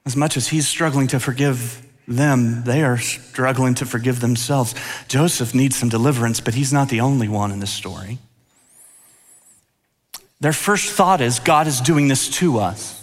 As 0.04 0.16
much 0.16 0.36
as 0.36 0.48
he's 0.48 0.66
struggling 0.66 1.06
to 1.08 1.20
forgive 1.20 1.86
them, 2.08 2.64
they 2.64 2.82
are 2.82 2.98
struggling 2.98 3.74
to 3.76 3.86
forgive 3.86 4.18
themselves. 4.20 4.74
Joseph 5.06 5.54
needs 5.54 5.76
some 5.76 5.88
deliverance, 5.88 6.40
but 6.40 6.54
he's 6.54 6.72
not 6.72 6.88
the 6.88 7.00
only 7.00 7.28
one 7.28 7.52
in 7.52 7.60
this 7.60 7.70
story. 7.70 8.18
Their 10.40 10.52
first 10.52 10.94
thought 10.94 11.20
is 11.20 11.38
God 11.38 11.68
is 11.68 11.80
doing 11.80 12.08
this 12.08 12.28
to 12.38 12.58
us. 12.58 12.97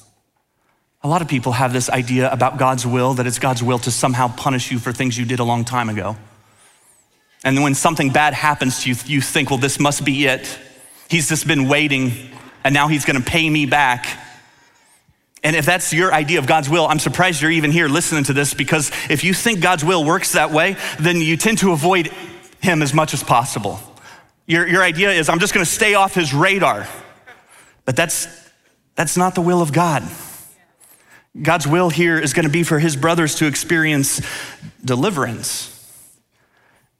A 1.05 1.07
lot 1.07 1.21
of 1.21 1.27
people 1.27 1.51
have 1.51 1.71
this 1.71 1.87
idea 1.87 2.31
about 2.31 2.57
God's 2.57 2.83
will, 2.83 3.13
that 3.13 3.27
it's 3.27 3.37
God's 3.37 3.61
will 3.61 3.77
to 3.77 3.91
somehow 3.91 4.27
punish 4.27 4.71
you 4.71 4.79
for 4.79 4.91
things 4.91 5.15
you 5.15 5.23
did 5.23 5.37
a 5.37 5.43
long 5.43 5.63
time 5.63 5.87
ago. 5.87 6.17
And 7.43 7.61
when 7.61 7.75
something 7.75 8.09
bad 8.09 8.33
happens 8.33 8.81
to 8.81 8.89
you, 8.89 8.95
you 9.05 9.21
think, 9.21 9.51
well, 9.51 9.59
this 9.59 9.79
must 9.79 10.03
be 10.03 10.25
it. 10.25 10.57
He's 11.07 11.29
just 11.29 11.47
been 11.47 11.67
waiting, 11.69 12.11
and 12.63 12.73
now 12.73 12.87
he's 12.87 13.05
gonna 13.05 13.21
pay 13.21 13.47
me 13.47 13.67
back. 13.67 14.07
And 15.43 15.55
if 15.55 15.63
that's 15.63 15.93
your 15.93 16.11
idea 16.11 16.39
of 16.39 16.47
God's 16.47 16.71
will, 16.71 16.87
I'm 16.87 16.97
surprised 16.97 17.39
you're 17.39 17.51
even 17.51 17.69
here 17.69 17.87
listening 17.87 18.23
to 18.23 18.33
this 18.33 18.55
because 18.55 18.91
if 19.07 19.23
you 19.23 19.35
think 19.35 19.61
God's 19.61 19.85
will 19.85 20.03
works 20.03 20.31
that 20.31 20.49
way, 20.49 20.75
then 20.97 21.21
you 21.21 21.37
tend 21.37 21.59
to 21.59 21.71
avoid 21.71 22.07
him 22.61 22.81
as 22.81 22.95
much 22.95 23.13
as 23.13 23.21
possible. 23.21 23.79
Your, 24.47 24.67
your 24.67 24.81
idea 24.81 25.11
is, 25.11 25.29
I'm 25.29 25.37
just 25.37 25.53
gonna 25.53 25.65
stay 25.67 25.93
off 25.93 26.15
his 26.15 26.33
radar. 26.33 26.87
But 27.85 27.95
that's, 27.95 28.27
that's 28.95 29.17
not 29.17 29.35
the 29.35 29.41
will 29.41 29.61
of 29.61 29.71
God. 29.71 30.01
God's 31.41 31.67
will 31.67 31.89
here 31.89 32.17
is 32.17 32.33
gonna 32.33 32.49
be 32.49 32.63
for 32.63 32.79
his 32.79 32.95
brothers 32.95 33.35
to 33.35 33.45
experience 33.45 34.21
deliverance. 34.83 35.71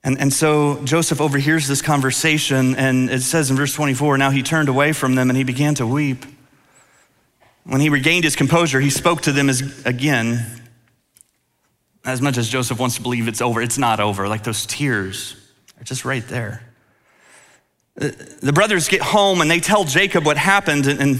And, 0.03 0.19
and 0.19 0.31
so 0.31 0.83
Joseph 0.83 1.19
overhears 1.19 1.67
this 1.67 1.81
conversation, 1.81 2.75
and 2.75 3.09
it 3.09 3.21
says 3.21 3.49
in 3.49 3.57
verse 3.57 3.73
24 3.73 4.17
now 4.19 4.29
he 4.29 4.43
turned 4.43 4.69
away 4.69 4.93
from 4.93 5.15
them 5.15 5.29
and 5.29 5.37
he 5.37 5.43
began 5.43 5.73
to 5.75 5.87
weep. 5.87 6.25
When 7.63 7.81
he 7.81 7.89
regained 7.89 8.23
his 8.23 8.35
composure, 8.35 8.79
he 8.79 8.91
spoke 8.91 9.21
to 9.21 9.31
them 9.31 9.49
as, 9.49 9.83
again. 9.85 10.61
As 12.05 12.21
much 12.21 12.37
as 12.37 12.47
Joseph 12.47 12.79
wants 12.79 12.97
to 12.97 13.01
believe 13.01 13.27
it's 13.27 13.41
over, 13.41 13.61
it's 13.61 13.79
not 13.79 13.99
over. 13.99 14.27
Like 14.27 14.43
those 14.43 14.67
tears 14.67 15.35
are 15.79 15.83
just 15.83 16.05
right 16.05 16.25
there. 16.27 16.61
Uh, 17.99 18.09
the 18.41 18.53
brothers 18.53 18.87
get 18.87 19.01
home 19.01 19.41
and 19.41 19.49
they 19.49 19.59
tell 19.59 19.85
Jacob 19.85 20.23
what 20.23 20.37
happened, 20.37 20.85
and, 20.85 20.99
and 20.99 21.19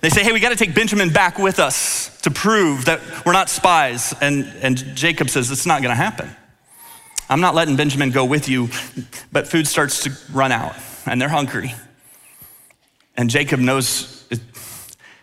they 0.00 0.08
say, 0.08 0.22
Hey, 0.22 0.32
we 0.32 0.40
got 0.40 0.50
to 0.50 0.56
take 0.56 0.74
Benjamin 0.74 1.10
back 1.10 1.38
with 1.38 1.58
us 1.58 2.20
to 2.22 2.30
prove 2.30 2.86
that 2.86 3.00
we're 3.24 3.32
not 3.32 3.48
spies. 3.48 4.14
And, 4.20 4.52
and 4.62 4.76
Jacob 4.96 5.30
says, 5.30 5.50
It's 5.50 5.66
not 5.66 5.82
going 5.82 5.90
to 5.90 6.02
happen. 6.02 6.30
I'm 7.28 7.40
not 7.40 7.54
letting 7.54 7.76
Benjamin 7.76 8.10
go 8.10 8.24
with 8.24 8.48
you, 8.48 8.68
but 9.30 9.46
food 9.46 9.66
starts 9.68 10.02
to 10.02 10.12
run 10.32 10.50
out 10.50 10.74
and 11.06 11.20
they're 11.20 11.28
hungry. 11.28 11.74
And 13.16 13.30
Jacob 13.30 13.60
knows 13.60 14.26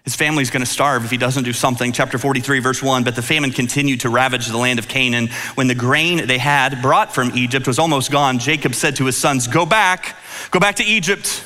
his 0.07 0.15
family's 0.15 0.50
going 0.50 0.63
to 0.63 0.72
starve 0.72 1.03
if 1.03 1.12
he 1.12 1.17
doesn't 1.17 1.43
do 1.43 1.51
something. 1.51 1.91
Chapter 1.91 2.17
43, 2.17 2.60
verse 2.60 2.81
1 2.81 3.03
But 3.03 3.17
the 3.17 3.22
famine 3.22 3.51
continued 3.51 4.00
to 4.01 4.10
ravage 4.10 4.48
the 4.48 4.57
land 4.57 4.79
of 4.79 4.88
Canaan. 4.88 5.27
When 5.55 5.67
the 5.67 5.75
grain 5.75 6.27
they 6.27 6.38
had 6.38 6.81
brought 6.81 7.13
from 7.13 7.31
Egypt 7.36 7.67
was 7.67 7.77
almost 7.77 8.10
gone, 8.10 8.39
Jacob 8.39 8.74
said 8.74 8.96
to 8.96 9.05
his 9.05 9.17
sons, 9.17 9.48
Go 9.48 9.65
back, 9.65 10.15
go 10.51 10.62
back 10.62 10.75
to 10.75 10.84
Egypt 10.86 11.43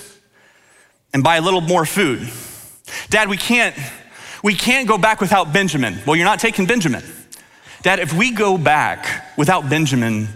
and 1.12 1.24
buy 1.24 1.38
a 1.38 1.42
little 1.42 1.62
more 1.62 1.88
food. 1.88 2.30
Dad, 3.10 3.30
we 3.30 3.38
can't, 3.38 3.76
we 4.44 4.56
can't 4.56 4.88
go 4.88 4.98
back 4.98 5.22
without 5.22 5.54
Benjamin. 5.54 6.00
Well, 6.06 6.16
you're 6.16 6.26
not 6.26 6.40
taking 6.40 6.66
Benjamin. 6.66 7.04
Dad, 7.82 8.00
if 8.00 8.14
we 8.14 8.32
go 8.32 8.58
back 8.58 9.38
without 9.38 9.70
Benjamin, 9.70 10.28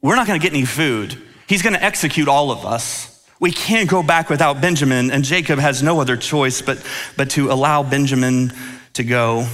we're 0.00 0.16
not 0.16 0.26
going 0.26 0.40
to 0.40 0.42
get 0.42 0.54
any 0.54 0.64
food. 0.64 1.20
He's 1.48 1.62
going 1.62 1.74
to 1.74 1.82
execute 1.82 2.28
all 2.28 2.50
of 2.50 2.64
us. 2.64 3.26
We 3.40 3.52
can't 3.52 3.88
go 3.88 4.02
back 4.02 4.30
without 4.30 4.60
Benjamin, 4.60 5.10
and 5.10 5.22
Jacob 5.22 5.58
has 5.58 5.82
no 5.82 6.00
other 6.00 6.16
choice 6.16 6.60
but, 6.60 6.84
but 7.16 7.30
to 7.30 7.50
allow 7.52 7.82
Benjamin 7.82 8.52
to 8.94 9.04
go. 9.04 9.46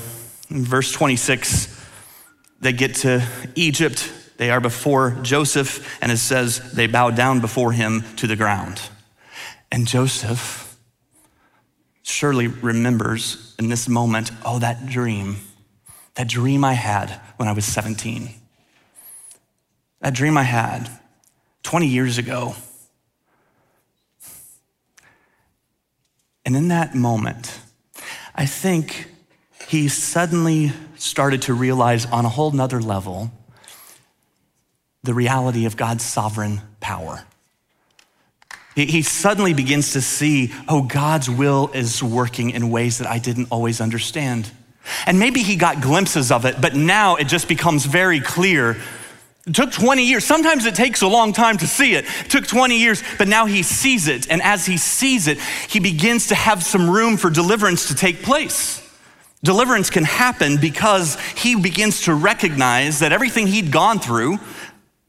In 0.48 0.64
verse 0.64 0.90
26, 0.92 1.84
they 2.60 2.72
get 2.72 2.94
to 2.96 3.26
Egypt. 3.54 4.10
They 4.36 4.50
are 4.50 4.60
before 4.60 5.10
Joseph, 5.22 5.98
and 6.02 6.10
it 6.10 6.16
says 6.16 6.72
they 6.72 6.86
bow 6.86 7.10
down 7.10 7.40
before 7.40 7.72
him 7.72 8.04
to 8.16 8.26
the 8.26 8.36
ground. 8.36 8.80
And 9.70 9.86
Joseph 9.86 10.63
surely 12.04 12.46
remembers 12.46 13.56
in 13.58 13.68
this 13.68 13.88
moment 13.88 14.30
oh, 14.44 14.60
that 14.60 14.86
dream, 14.86 15.38
that 16.14 16.28
dream 16.28 16.64
I 16.64 16.74
had 16.74 17.10
when 17.38 17.48
I 17.48 17.52
was 17.52 17.64
17. 17.64 18.30
That 20.00 20.14
dream 20.14 20.38
I 20.38 20.44
had 20.44 20.88
20 21.64 21.88
years 21.88 22.18
ago 22.18 22.54
And 26.44 26.56
in 26.56 26.68
that 26.68 26.94
moment, 26.94 27.58
I 28.34 28.46
think 28.46 29.10
he 29.68 29.88
suddenly 29.88 30.72
started 30.96 31.42
to 31.42 31.54
realize 31.54 32.04
on 32.06 32.24
a 32.24 32.28
whole 32.28 32.50
nother 32.50 32.80
level 32.80 33.30
the 35.02 35.14
reality 35.14 35.64
of 35.64 35.76
God's 35.76 36.04
sovereign 36.04 36.60
power. 36.80 37.24
He 38.74 39.02
suddenly 39.02 39.54
begins 39.54 39.92
to 39.92 40.00
see, 40.00 40.52
oh, 40.68 40.82
God's 40.82 41.30
will 41.30 41.70
is 41.72 42.02
working 42.02 42.50
in 42.50 42.70
ways 42.70 42.98
that 42.98 43.06
I 43.06 43.18
didn't 43.18 43.48
always 43.50 43.80
understand. 43.80 44.50
And 45.06 45.18
maybe 45.18 45.42
he 45.42 45.56
got 45.56 45.80
glimpses 45.80 46.32
of 46.32 46.44
it, 46.44 46.60
but 46.60 46.74
now 46.74 47.16
it 47.16 47.24
just 47.24 47.48
becomes 47.48 47.86
very 47.86 48.20
clear 48.20 48.76
it 49.46 49.54
took 49.54 49.72
20 49.72 50.06
years. 50.06 50.24
Sometimes 50.24 50.64
it 50.64 50.74
takes 50.74 51.02
a 51.02 51.06
long 51.06 51.34
time 51.34 51.58
to 51.58 51.66
see 51.66 51.94
it. 51.94 52.06
It 52.24 52.30
took 52.30 52.46
20 52.46 52.78
years, 52.78 53.02
but 53.18 53.28
now 53.28 53.44
he 53.44 53.62
sees 53.62 54.08
it. 54.08 54.30
And 54.30 54.40
as 54.40 54.64
he 54.64 54.78
sees 54.78 55.28
it, 55.28 55.38
he 55.68 55.80
begins 55.80 56.28
to 56.28 56.34
have 56.34 56.62
some 56.62 56.88
room 56.88 57.18
for 57.18 57.28
deliverance 57.28 57.88
to 57.88 57.94
take 57.94 58.22
place. 58.22 58.80
Deliverance 59.42 59.90
can 59.90 60.04
happen 60.04 60.56
because 60.56 61.20
he 61.36 61.56
begins 61.56 62.02
to 62.02 62.14
recognize 62.14 63.00
that 63.00 63.12
everything 63.12 63.46
he'd 63.46 63.70
gone 63.70 63.98
through, 63.98 64.38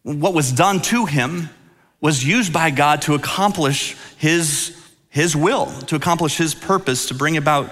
what 0.04 0.34
was 0.34 0.52
done 0.52 0.82
to 0.82 1.06
him, 1.06 1.50
was 2.02 2.26
used 2.26 2.54
by 2.54 2.70
God 2.72 3.02
to 3.04 3.16
accomplish 3.16 3.96
his, 4.18 4.78
his 5.10 5.36
will, 5.36 5.68
to 5.88 5.96
accomplish 5.96 6.38
his 6.38 6.54
purpose, 6.54 7.08
to 7.08 7.14
bring 7.14 7.38
about 7.38 7.72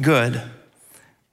good. 0.00 0.40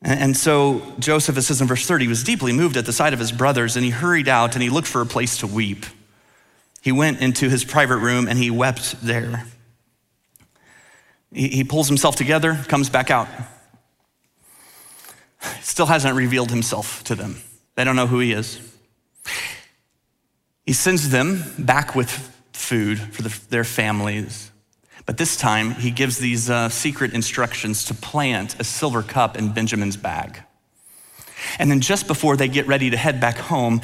And 0.02 0.36
so 0.36 0.82
Joseph, 0.98 1.38
it 1.38 1.44
says 1.44 1.62
in 1.62 1.68
verse 1.68 1.86
30, 1.86 2.08
was 2.08 2.24
deeply 2.24 2.54
moved 2.54 2.76
at 2.76 2.86
the 2.86 2.94
sight 2.94 3.14
of 3.14 3.20
his 3.20 3.32
brothers, 3.32 3.76
and 3.76 3.86
he 3.86 3.92
hurried 3.92 4.28
out 4.28 4.56
and 4.56 4.64
he 4.64 4.70
looked 4.70 4.88
for 4.88 5.02
a 5.02 5.06
place 5.06 5.38
to 5.38 5.48
weep. 5.48 5.86
He 6.82 6.92
went 6.92 7.22
into 7.22 7.50
his 7.50 7.64
private 7.64 7.98
room 7.98 8.28
and 8.28 8.38
he 8.38 8.50
wept 8.50 9.00
there. 9.02 9.46
He, 11.32 11.64
pulls 11.64 11.88
himself 11.88 12.16
together, 12.18 12.60
comes 12.68 12.90
back 12.90 13.10
out. 13.10 13.28
Still 15.62 15.86
hasn't 15.86 16.16
revealed 16.16 16.50
himself 16.50 17.04
to 17.06 17.16
them. 17.16 17.42
They 17.76 17.84
don't 17.84 17.96
know 17.96 18.08
who 18.08 18.20
he 18.20 18.34
is. 18.34 18.60
He 20.66 20.74
sends 20.74 21.10
them 21.10 21.44
back 21.58 21.96
with 21.96 22.31
food 22.72 23.00
for 23.14 23.22
the, 23.22 23.38
their 23.50 23.66
families. 23.66 24.50
But 25.06 25.18
this 25.18 25.36
time, 25.36 25.72
he 25.72 25.92
gives 25.92 26.20
these 26.20 26.50
uh, 26.50 26.70
secret 26.70 27.14
instructions 27.14 27.84
to 27.86 27.94
plant 27.94 28.58
a 28.62 28.64
silver 28.64 29.04
cup 29.04 29.38
in 29.38 29.52
Benjamin's 29.52 29.98
bag. 29.98 30.42
And 31.60 31.70
then, 31.70 31.82
just 31.82 32.08
before 32.08 32.38
they 32.38 32.48
get 32.48 32.68
ready 32.68 32.90
to 32.90 32.96
head 32.96 33.20
back 33.20 33.36
home, 33.36 33.82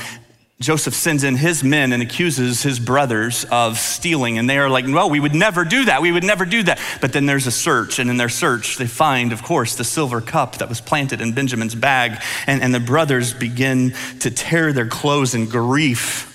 Joseph 0.61 0.93
sends 0.93 1.25
in 1.25 1.35
his 1.35 1.65
men 1.65 1.91
and 1.91 2.01
accuses 2.01 2.63
his 2.63 2.79
brothers 2.79 3.45
of 3.51 3.77
stealing. 3.77 4.37
And 4.37 4.49
they 4.49 4.57
are 4.57 4.69
like, 4.69 4.85
well, 4.87 5.09
we 5.09 5.19
would 5.19 5.35
never 5.35 5.65
do 5.65 5.83
that. 5.83 6.01
We 6.01 6.13
would 6.13 6.23
never 6.23 6.45
do 6.45 6.63
that. 6.63 6.79
But 7.01 7.11
then 7.11 7.25
there's 7.25 7.45
a 7.45 7.51
search. 7.51 7.99
And 7.99 8.09
in 8.09 8.15
their 8.15 8.29
search, 8.29 8.77
they 8.77 8.87
find, 8.87 9.33
of 9.33 9.43
course, 9.43 9.75
the 9.75 9.83
silver 9.83 10.21
cup 10.21 10.59
that 10.59 10.69
was 10.69 10.79
planted 10.79 11.19
in 11.19 11.33
Benjamin's 11.33 11.75
bag. 11.75 12.23
And, 12.47 12.61
and 12.61 12.73
the 12.73 12.79
brothers 12.79 13.33
begin 13.33 13.93
to 14.21 14.31
tear 14.31 14.71
their 14.71 14.87
clothes 14.87 15.35
in 15.35 15.49
grief 15.49 16.26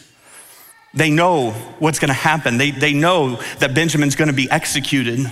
they 0.94 1.10
know 1.10 1.50
what's 1.78 1.98
going 1.98 2.08
to 2.08 2.14
happen. 2.14 2.58
They, 2.58 2.70
they 2.70 2.92
know 2.92 3.36
that 3.58 3.74
Benjamin's 3.74 4.14
going 4.14 4.28
to 4.28 4.34
be 4.34 4.50
executed. 4.50 5.30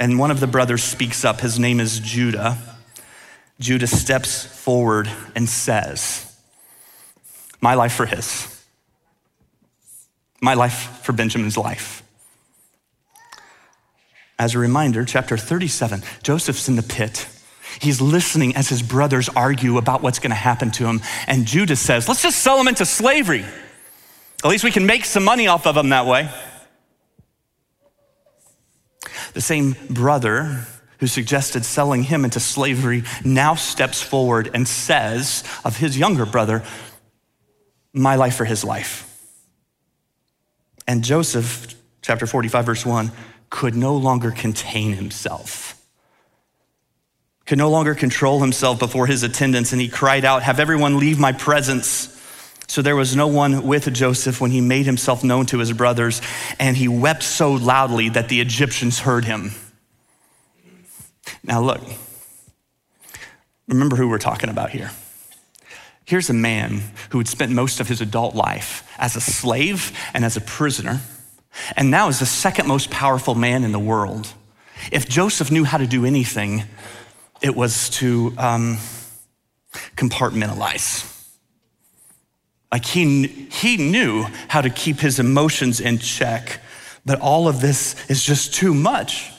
And 0.00 0.18
one 0.18 0.30
of 0.30 0.40
the 0.40 0.46
brothers 0.46 0.82
speaks 0.82 1.24
up. 1.24 1.40
His 1.40 1.58
name 1.58 1.80
is 1.80 2.00
Judah. 2.00 2.58
Judah 3.60 3.86
steps 3.86 4.44
forward 4.44 5.10
and 5.34 5.48
says, 5.48 6.36
My 7.60 7.74
life 7.74 7.92
for 7.92 8.06
his, 8.06 8.64
my 10.40 10.54
life 10.54 11.00
for 11.02 11.12
Benjamin's 11.12 11.56
life. 11.56 12.02
As 14.38 14.54
a 14.54 14.58
reminder, 14.58 15.04
chapter 15.04 15.36
37, 15.36 16.02
Joseph's 16.22 16.68
in 16.68 16.76
the 16.76 16.82
pit. 16.82 17.26
He's 17.80 18.00
listening 18.00 18.54
as 18.54 18.68
his 18.68 18.82
brothers 18.82 19.28
argue 19.28 19.78
about 19.78 20.00
what's 20.00 20.20
going 20.20 20.30
to 20.30 20.36
happen 20.36 20.70
to 20.72 20.86
him. 20.86 21.00
And 21.26 21.44
Judah 21.44 21.76
says, 21.76 22.08
Let's 22.08 22.22
just 22.22 22.38
sell 22.38 22.60
him 22.60 22.68
into 22.68 22.86
slavery. 22.86 23.44
At 24.44 24.50
least 24.50 24.64
we 24.64 24.70
can 24.70 24.86
make 24.86 25.04
some 25.04 25.24
money 25.24 25.48
off 25.48 25.66
of 25.66 25.74
them 25.74 25.88
that 25.88 26.06
way. 26.06 26.28
The 29.34 29.40
same 29.40 29.76
brother 29.90 30.66
who 30.98 31.06
suggested 31.06 31.64
selling 31.64 32.04
him 32.04 32.24
into 32.24 32.40
slavery 32.40 33.04
now 33.24 33.54
steps 33.54 34.00
forward 34.02 34.50
and 34.54 34.66
says 34.66 35.44
of 35.64 35.76
his 35.76 35.98
younger 35.98 36.26
brother, 36.26 36.62
My 37.92 38.16
life 38.16 38.36
for 38.36 38.44
his 38.44 38.64
life. 38.64 39.04
And 40.86 41.04
Joseph, 41.04 41.74
chapter 42.02 42.26
45, 42.26 42.66
verse 42.66 42.86
1, 42.86 43.12
could 43.50 43.74
no 43.74 43.96
longer 43.96 44.30
contain 44.30 44.92
himself, 44.92 45.80
could 47.46 47.58
no 47.58 47.70
longer 47.70 47.94
control 47.94 48.40
himself 48.40 48.78
before 48.78 49.06
his 49.06 49.22
attendants, 49.22 49.72
and 49.72 49.80
he 49.80 49.88
cried 49.88 50.24
out, 50.24 50.42
Have 50.42 50.60
everyone 50.60 50.98
leave 50.98 51.18
my 51.18 51.32
presence. 51.32 52.14
So 52.68 52.82
there 52.82 52.96
was 52.96 53.16
no 53.16 53.26
one 53.26 53.66
with 53.66 53.92
Joseph 53.92 54.40
when 54.40 54.50
he 54.50 54.60
made 54.60 54.86
himself 54.86 55.24
known 55.24 55.46
to 55.46 55.58
his 55.58 55.72
brothers, 55.72 56.22
and 56.60 56.76
he 56.76 56.86
wept 56.86 57.22
so 57.22 57.52
loudly 57.52 58.10
that 58.10 58.28
the 58.28 58.40
Egyptians 58.40 59.00
heard 59.00 59.24
him. 59.24 59.52
Now, 61.42 61.60
look, 61.60 61.80
remember 63.66 63.96
who 63.96 64.08
we're 64.08 64.18
talking 64.18 64.50
about 64.50 64.70
here. 64.70 64.90
Here's 66.04 66.30
a 66.30 66.34
man 66.34 66.82
who 67.10 67.18
had 67.18 67.28
spent 67.28 67.52
most 67.52 67.80
of 67.80 67.88
his 67.88 68.00
adult 68.00 68.34
life 68.34 68.88
as 68.98 69.16
a 69.16 69.20
slave 69.20 69.92
and 70.14 70.24
as 70.24 70.36
a 70.36 70.40
prisoner 70.40 71.00
and 71.76 71.90
now 71.90 72.08
is 72.08 72.18
the 72.18 72.26
second 72.26 72.66
most 72.66 72.90
powerful 72.90 73.34
man 73.34 73.64
in 73.64 73.72
the 73.72 73.78
world. 73.78 74.32
If 74.92 75.08
Joseph 75.08 75.50
knew 75.50 75.64
how 75.64 75.78
to 75.78 75.86
do 75.86 76.04
anything, 76.04 76.64
it 77.40 77.54
was 77.54 77.90
to 77.90 78.34
um, 78.38 78.78
compartmentalize. 79.96 81.14
Like 82.70 82.84
he, 82.84 83.26
he 83.26 83.76
knew 83.76 84.26
how 84.48 84.60
to 84.60 84.70
keep 84.70 85.00
his 85.00 85.18
emotions 85.18 85.80
in 85.80 85.98
check, 85.98 86.60
but 87.04 87.20
all 87.20 87.48
of 87.48 87.60
this 87.60 88.08
is 88.10 88.22
just 88.22 88.54
too 88.54 88.74
much. 88.74 89.30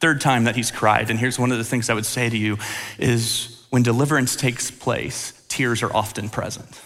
Third 0.00 0.20
time 0.20 0.44
that 0.44 0.56
he's 0.56 0.70
cried, 0.70 1.10
and 1.10 1.18
here's 1.18 1.38
one 1.38 1.52
of 1.52 1.58
the 1.58 1.64
things 1.64 1.90
I 1.90 1.94
would 1.94 2.06
say 2.06 2.28
to 2.28 2.36
you 2.36 2.58
is 2.98 3.64
when 3.70 3.82
deliverance 3.82 4.36
takes 4.36 4.70
place, 4.70 5.32
tears 5.48 5.82
are 5.82 5.94
often 5.94 6.28
present. 6.28 6.80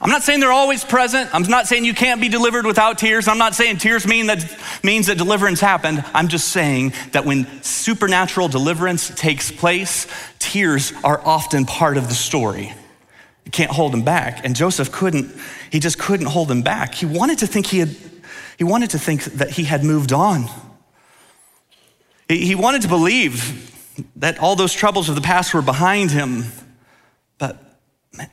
I'm 0.00 0.10
not 0.10 0.22
saying 0.22 0.40
they're 0.40 0.52
always 0.52 0.84
present. 0.84 1.34
I'm 1.34 1.42
not 1.42 1.66
saying 1.66 1.84
you 1.84 1.94
can't 1.94 2.20
be 2.20 2.28
delivered 2.28 2.66
without 2.66 2.98
tears. 2.98 3.28
I'm 3.28 3.38
not 3.38 3.54
saying 3.54 3.78
tears 3.78 4.06
mean 4.06 4.26
that 4.26 4.58
means 4.82 5.06
that 5.06 5.18
deliverance 5.18 5.60
happened. 5.60 6.04
I'm 6.14 6.28
just 6.28 6.48
saying 6.48 6.94
that 7.12 7.24
when 7.24 7.46
supernatural 7.62 8.48
deliverance 8.48 9.10
takes 9.14 9.50
place, 9.50 10.06
tears 10.38 10.92
are 11.02 11.20
often 11.24 11.66
part 11.66 11.96
of 11.96 12.08
the 12.08 12.14
story. 12.14 12.72
Can't 13.54 13.70
hold 13.70 13.94
him 13.94 14.02
back. 14.02 14.44
And 14.44 14.56
Joseph 14.56 14.90
couldn't, 14.90 15.32
he 15.70 15.78
just 15.78 15.96
couldn't 15.96 16.26
hold 16.26 16.50
him 16.50 16.62
back. 16.62 16.92
He 16.92 17.06
wanted 17.06 17.38
to 17.38 17.46
think 17.46 17.68
he 17.68 17.78
had, 17.78 17.94
he 18.58 18.64
wanted 18.64 18.90
to 18.90 18.98
think 18.98 19.22
that 19.24 19.50
he 19.50 19.62
had 19.62 19.84
moved 19.84 20.12
on. 20.12 20.46
He 22.28 22.56
wanted 22.56 22.82
to 22.82 22.88
believe 22.88 23.72
that 24.16 24.40
all 24.40 24.56
those 24.56 24.72
troubles 24.72 25.08
of 25.08 25.14
the 25.14 25.20
past 25.20 25.54
were 25.54 25.62
behind 25.62 26.10
him. 26.10 26.46
But 27.38 27.78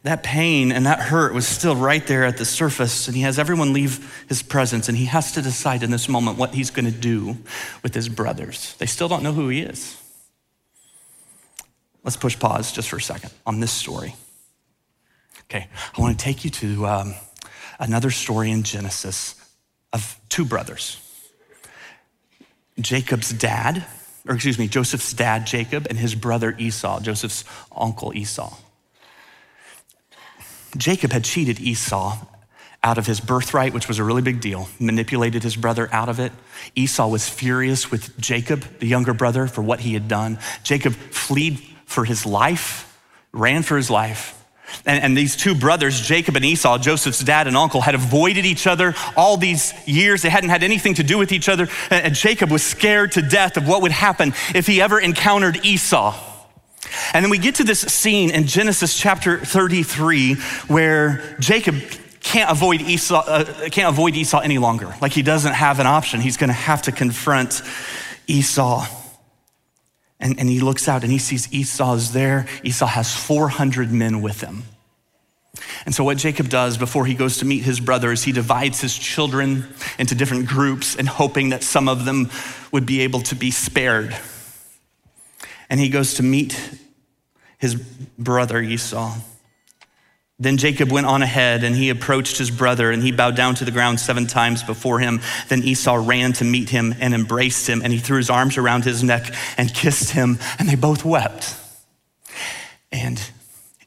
that 0.01 0.23
pain 0.23 0.71
and 0.71 0.87
that 0.87 0.99
hurt 0.99 1.35
was 1.35 1.47
still 1.47 1.75
right 1.75 2.07
there 2.07 2.25
at 2.25 2.37
the 2.37 2.45
surface, 2.45 3.07
and 3.07 3.15
he 3.15 3.21
has 3.21 3.37
everyone 3.37 3.73
leave 3.73 4.25
his 4.27 4.41
presence, 4.41 4.89
and 4.89 4.97
he 4.97 5.05
has 5.05 5.33
to 5.33 5.41
decide 5.43 5.83
in 5.83 5.91
this 5.91 6.09
moment 6.09 6.39
what 6.39 6.55
he's 6.55 6.71
going 6.71 6.91
to 6.91 6.99
do 6.99 7.37
with 7.83 7.93
his 7.93 8.09
brothers. 8.09 8.75
They 8.79 8.87
still 8.87 9.07
don't 9.07 9.21
know 9.21 9.33
who 9.33 9.49
he 9.49 9.61
is. 9.61 10.01
Let's 12.03 12.17
push 12.17 12.39
pause 12.39 12.71
just 12.71 12.89
for 12.89 12.95
a 12.95 13.01
second 13.01 13.29
on 13.45 13.59
this 13.59 13.71
story. 13.71 14.15
Okay, 15.51 15.67
I 15.97 15.99
want 15.99 16.17
to 16.17 16.23
take 16.23 16.45
you 16.45 16.49
to 16.49 16.87
um, 16.87 17.13
another 17.77 18.09
story 18.09 18.51
in 18.51 18.63
Genesis 18.63 19.35
of 19.91 20.17
two 20.29 20.45
brothers 20.45 20.97
Jacob's 22.79 23.33
dad, 23.33 23.83
or 24.25 24.35
excuse 24.35 24.57
me, 24.57 24.69
Joseph's 24.69 25.11
dad, 25.11 25.45
Jacob, 25.45 25.87
and 25.89 25.99
his 25.99 26.15
brother 26.15 26.55
Esau, 26.57 27.01
Joseph's 27.01 27.43
uncle 27.75 28.15
Esau. 28.15 28.55
Jacob 30.77 31.11
had 31.11 31.25
cheated 31.25 31.59
Esau 31.59 32.17
out 32.81 32.97
of 32.97 33.05
his 33.05 33.19
birthright, 33.19 33.73
which 33.73 33.89
was 33.89 33.99
a 33.99 34.05
really 34.05 34.21
big 34.21 34.39
deal, 34.39 34.69
manipulated 34.79 35.43
his 35.43 35.57
brother 35.57 35.89
out 35.91 36.07
of 36.07 36.21
it. 36.21 36.31
Esau 36.75 37.09
was 37.09 37.27
furious 37.27 37.91
with 37.91 38.17
Jacob, 38.17 38.63
the 38.79 38.87
younger 38.87 39.13
brother, 39.13 39.47
for 39.47 39.61
what 39.61 39.81
he 39.81 39.95
had 39.95 40.07
done. 40.07 40.39
Jacob 40.63 40.93
fled 40.93 41.59
for 41.83 42.05
his 42.05 42.25
life, 42.25 42.97
ran 43.33 43.63
for 43.63 43.75
his 43.75 43.89
life. 43.89 44.40
And, 44.85 45.03
and, 45.03 45.17
these 45.17 45.35
two 45.35 45.53
brothers, 45.53 46.01
Jacob 46.01 46.35
and 46.35 46.45
Esau, 46.45 46.77
Joseph's 46.77 47.19
dad 47.19 47.47
and 47.47 47.55
uncle, 47.55 47.81
had 47.81 47.95
avoided 47.95 48.45
each 48.45 48.67
other 48.67 48.95
all 49.15 49.37
these 49.37 49.73
years. 49.87 50.21
They 50.21 50.29
hadn't 50.29 50.49
had 50.49 50.63
anything 50.63 50.95
to 50.95 51.03
do 51.03 51.17
with 51.17 51.31
each 51.31 51.49
other. 51.49 51.67
And 51.89 52.15
Jacob 52.15 52.49
was 52.49 52.63
scared 52.63 53.11
to 53.13 53.21
death 53.21 53.57
of 53.57 53.67
what 53.67 53.81
would 53.81 53.91
happen 53.91 54.33
if 54.55 54.67
he 54.67 54.81
ever 54.81 54.99
encountered 54.99 55.65
Esau. 55.65 56.15
And 57.13 57.23
then 57.23 57.29
we 57.29 57.37
get 57.37 57.55
to 57.55 57.63
this 57.63 57.81
scene 57.81 58.31
in 58.31 58.47
Genesis 58.47 58.97
chapter 58.97 59.39
33 59.39 60.35
where 60.67 61.35
Jacob 61.39 61.75
can't 62.21 62.51
avoid 62.51 62.81
Esau, 62.81 63.23
uh, 63.25 63.69
can't 63.69 63.89
avoid 63.89 64.15
Esau 64.15 64.39
any 64.39 64.57
longer. 64.57 64.95
Like 65.01 65.11
he 65.11 65.21
doesn't 65.21 65.53
have 65.53 65.79
an 65.79 65.87
option. 65.87 66.21
He's 66.21 66.37
going 66.37 66.49
to 66.49 66.53
have 66.53 66.83
to 66.83 66.91
confront 66.91 67.61
Esau. 68.27 68.85
And, 70.21 70.39
and 70.39 70.47
he 70.47 70.59
looks 70.59 70.87
out 70.87 71.03
and 71.03 71.11
he 71.11 71.17
sees 71.17 71.51
Esau 71.51 71.95
is 71.95 72.13
there. 72.13 72.45
Esau 72.63 72.85
has 72.85 73.13
400 73.13 73.91
men 73.91 74.21
with 74.21 74.41
him. 74.41 74.63
And 75.85 75.93
so, 75.93 76.03
what 76.03 76.17
Jacob 76.17 76.47
does 76.47 76.77
before 76.77 77.05
he 77.05 77.13
goes 77.13 77.39
to 77.39 77.45
meet 77.45 77.63
his 77.63 77.79
brothers, 77.79 78.23
he 78.23 78.31
divides 78.31 78.79
his 78.79 78.97
children 78.97 79.65
into 79.99 80.15
different 80.15 80.47
groups 80.47 80.95
and 80.95 81.09
hoping 81.09 81.49
that 81.49 81.63
some 81.63 81.89
of 81.89 82.05
them 82.05 82.29
would 82.71 82.85
be 82.85 83.01
able 83.01 83.21
to 83.21 83.35
be 83.35 83.51
spared 83.51 84.15
and 85.71 85.79
he 85.79 85.87
goes 85.87 86.15
to 86.15 86.23
meet 86.23 86.59
his 87.57 87.75
brother 87.75 88.61
Esau. 88.61 89.15
Then 90.41 90.57
Jacob 90.57 90.91
went 90.91 91.05
on 91.05 91.21
ahead 91.21 91.63
and 91.63 91.75
he 91.75 91.91
approached 91.91 92.39
his 92.39 92.49
brother 92.49 92.89
and 92.89 93.03
he 93.03 93.11
bowed 93.11 93.35
down 93.35 93.53
to 93.55 93.63
the 93.63 93.69
ground 93.69 93.99
seven 93.99 94.25
times 94.25 94.63
before 94.63 94.97
him. 94.97 95.21
Then 95.49 95.61
Esau 95.61 96.03
ran 96.03 96.33
to 96.33 96.43
meet 96.43 96.69
him 96.69 96.95
and 96.99 97.13
embraced 97.13 97.69
him 97.69 97.83
and 97.83 97.93
he 97.93 97.99
threw 97.99 98.17
his 98.17 98.31
arms 98.31 98.57
around 98.57 98.83
his 98.83 99.03
neck 99.03 99.35
and 99.55 99.71
kissed 99.71 100.09
him 100.09 100.39
and 100.57 100.67
they 100.67 100.73
both 100.73 101.05
wept. 101.05 101.55
And 102.91 103.21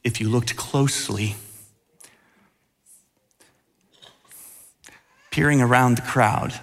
if 0.04 0.20
you 0.20 0.28
looked 0.28 0.54
closely, 0.54 1.34
peering 5.32 5.60
around 5.60 5.96
the 5.96 6.02
crowd 6.02 6.54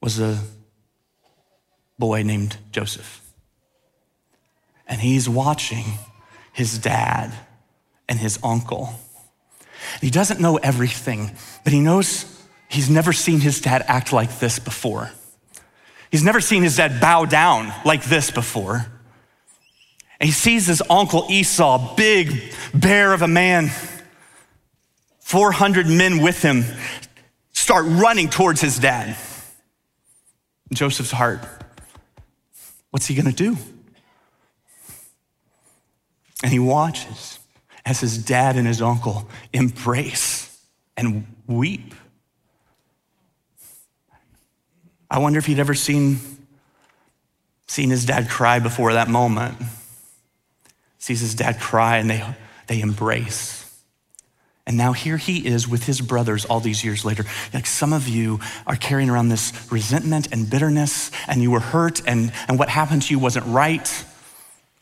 was 0.00 0.20
a 0.20 0.38
boy 1.98 2.22
named 2.22 2.56
Joseph 2.70 3.20
and 4.86 5.00
he's 5.00 5.28
watching 5.28 5.84
his 6.52 6.78
dad 6.78 7.34
and 8.08 8.18
his 8.18 8.38
uncle. 8.42 8.94
He 10.00 10.10
doesn't 10.10 10.40
know 10.40 10.56
everything, 10.56 11.32
but 11.64 11.72
he 11.72 11.80
knows 11.80 12.24
he's 12.68 12.90
never 12.90 13.12
seen 13.12 13.40
his 13.40 13.60
dad 13.60 13.84
act 13.86 14.12
like 14.12 14.38
this 14.38 14.58
before. 14.58 15.10
He's 16.10 16.24
never 16.24 16.40
seen 16.40 16.62
his 16.62 16.76
dad 16.76 17.00
bow 17.00 17.26
down 17.26 17.72
like 17.84 18.04
this 18.04 18.30
before. 18.30 18.86
And 20.20 20.26
he 20.26 20.32
sees 20.32 20.66
his 20.66 20.82
uncle 20.90 21.26
Esau, 21.28 21.94
big 21.94 22.52
bear 22.74 23.12
of 23.12 23.22
a 23.22 23.28
man, 23.28 23.70
400 25.20 25.86
men 25.86 26.22
with 26.22 26.42
him, 26.42 26.64
start 27.52 27.84
running 27.86 28.28
towards 28.28 28.60
his 28.60 28.78
dad. 28.78 29.16
Joseph's 30.72 31.12
heart, 31.12 31.40
what's 32.90 33.06
he 33.06 33.14
gonna 33.14 33.32
do? 33.32 33.56
And 36.42 36.52
he 36.52 36.58
watches 36.58 37.37
as 37.88 38.00
his 38.00 38.18
dad 38.18 38.56
and 38.56 38.66
his 38.66 38.82
uncle 38.82 39.26
embrace 39.52 40.54
and 40.94 41.26
weep. 41.46 41.94
I 45.10 45.18
wonder 45.20 45.38
if 45.38 45.46
he'd 45.46 45.58
ever 45.58 45.72
seen, 45.72 46.18
seen 47.66 47.88
his 47.88 48.04
dad 48.04 48.28
cry 48.28 48.58
before 48.58 48.92
that 48.92 49.08
moment. 49.08 49.56
Sees 50.98 51.20
his 51.20 51.34
dad 51.34 51.58
cry 51.58 51.96
and 51.96 52.10
they, 52.10 52.22
they 52.66 52.82
embrace. 52.82 53.64
And 54.66 54.76
now 54.76 54.92
here 54.92 55.16
he 55.16 55.46
is 55.46 55.66
with 55.66 55.84
his 55.84 56.02
brothers 56.02 56.44
all 56.44 56.60
these 56.60 56.84
years 56.84 57.06
later. 57.06 57.24
Like 57.54 57.64
some 57.64 57.94
of 57.94 58.06
you 58.06 58.38
are 58.66 58.76
carrying 58.76 59.08
around 59.08 59.30
this 59.30 59.54
resentment 59.72 60.28
and 60.30 60.50
bitterness, 60.50 61.10
and 61.26 61.40
you 61.40 61.50
were 61.50 61.60
hurt, 61.60 62.06
and, 62.06 62.32
and 62.48 62.58
what 62.58 62.68
happened 62.68 63.00
to 63.02 63.14
you 63.14 63.18
wasn't 63.18 63.46
right 63.46 64.04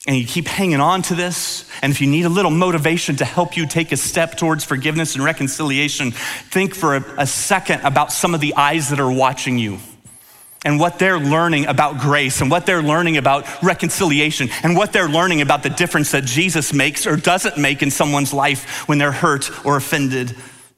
and 0.07 0.16
you 0.16 0.25
keep 0.25 0.47
hanging 0.47 0.81
on 0.81 1.03
to 1.03 1.14
this, 1.14 1.69
and 1.83 1.90
if 1.90 2.01
you 2.01 2.07
need 2.07 2.27
a 2.27 2.29
little 2.29 2.51
motivation 2.51 3.16
to 3.16 3.25
help 3.25 3.57
you 3.57 3.66
take 3.66 3.90
a 3.90 3.97
step 3.97 4.37
towards 4.37 4.64
forgiveness 4.64 5.16
and 5.16 5.25
reconciliation, 5.25 6.12
think 6.12 6.75
for 6.75 6.97
a, 6.97 7.05
a, 7.19 7.27
second 7.27 7.81
about 7.83 8.12
some 8.12 8.33
of 8.33 8.40
the 8.40 8.55
eyes 8.55 8.90
that 8.90 9.01
are 9.01 9.11
watching 9.11 9.59
you 9.59 9.79
and 10.64 10.79
what 10.79 11.01
they're 11.01 11.19
learning 11.19 11.66
about 11.66 11.99
grace 11.99 12.40
and 12.40 12.51
what 12.51 12.66
they're 12.66 12.83
learning 12.83 13.16
about 13.16 13.47
reconciliation 13.62 14.49
and 14.62 14.77
what 14.77 14.92
they're 14.92 15.09
learning 15.09 15.40
about 15.40 15.64
the 15.64 15.71
difference 15.71 16.12
that 16.12 16.25
Jesus 16.25 16.73
makes 16.73 17.07
or 17.07 17.16
doesn't 17.16 17.59
make 17.59 17.83
in 17.83 17.90
someone's 17.90 18.33
life 18.33 18.88
when 18.88 18.99
they're 18.99 19.12
hurt 19.12 19.51
or 19.66 19.77
offended, 19.77 20.31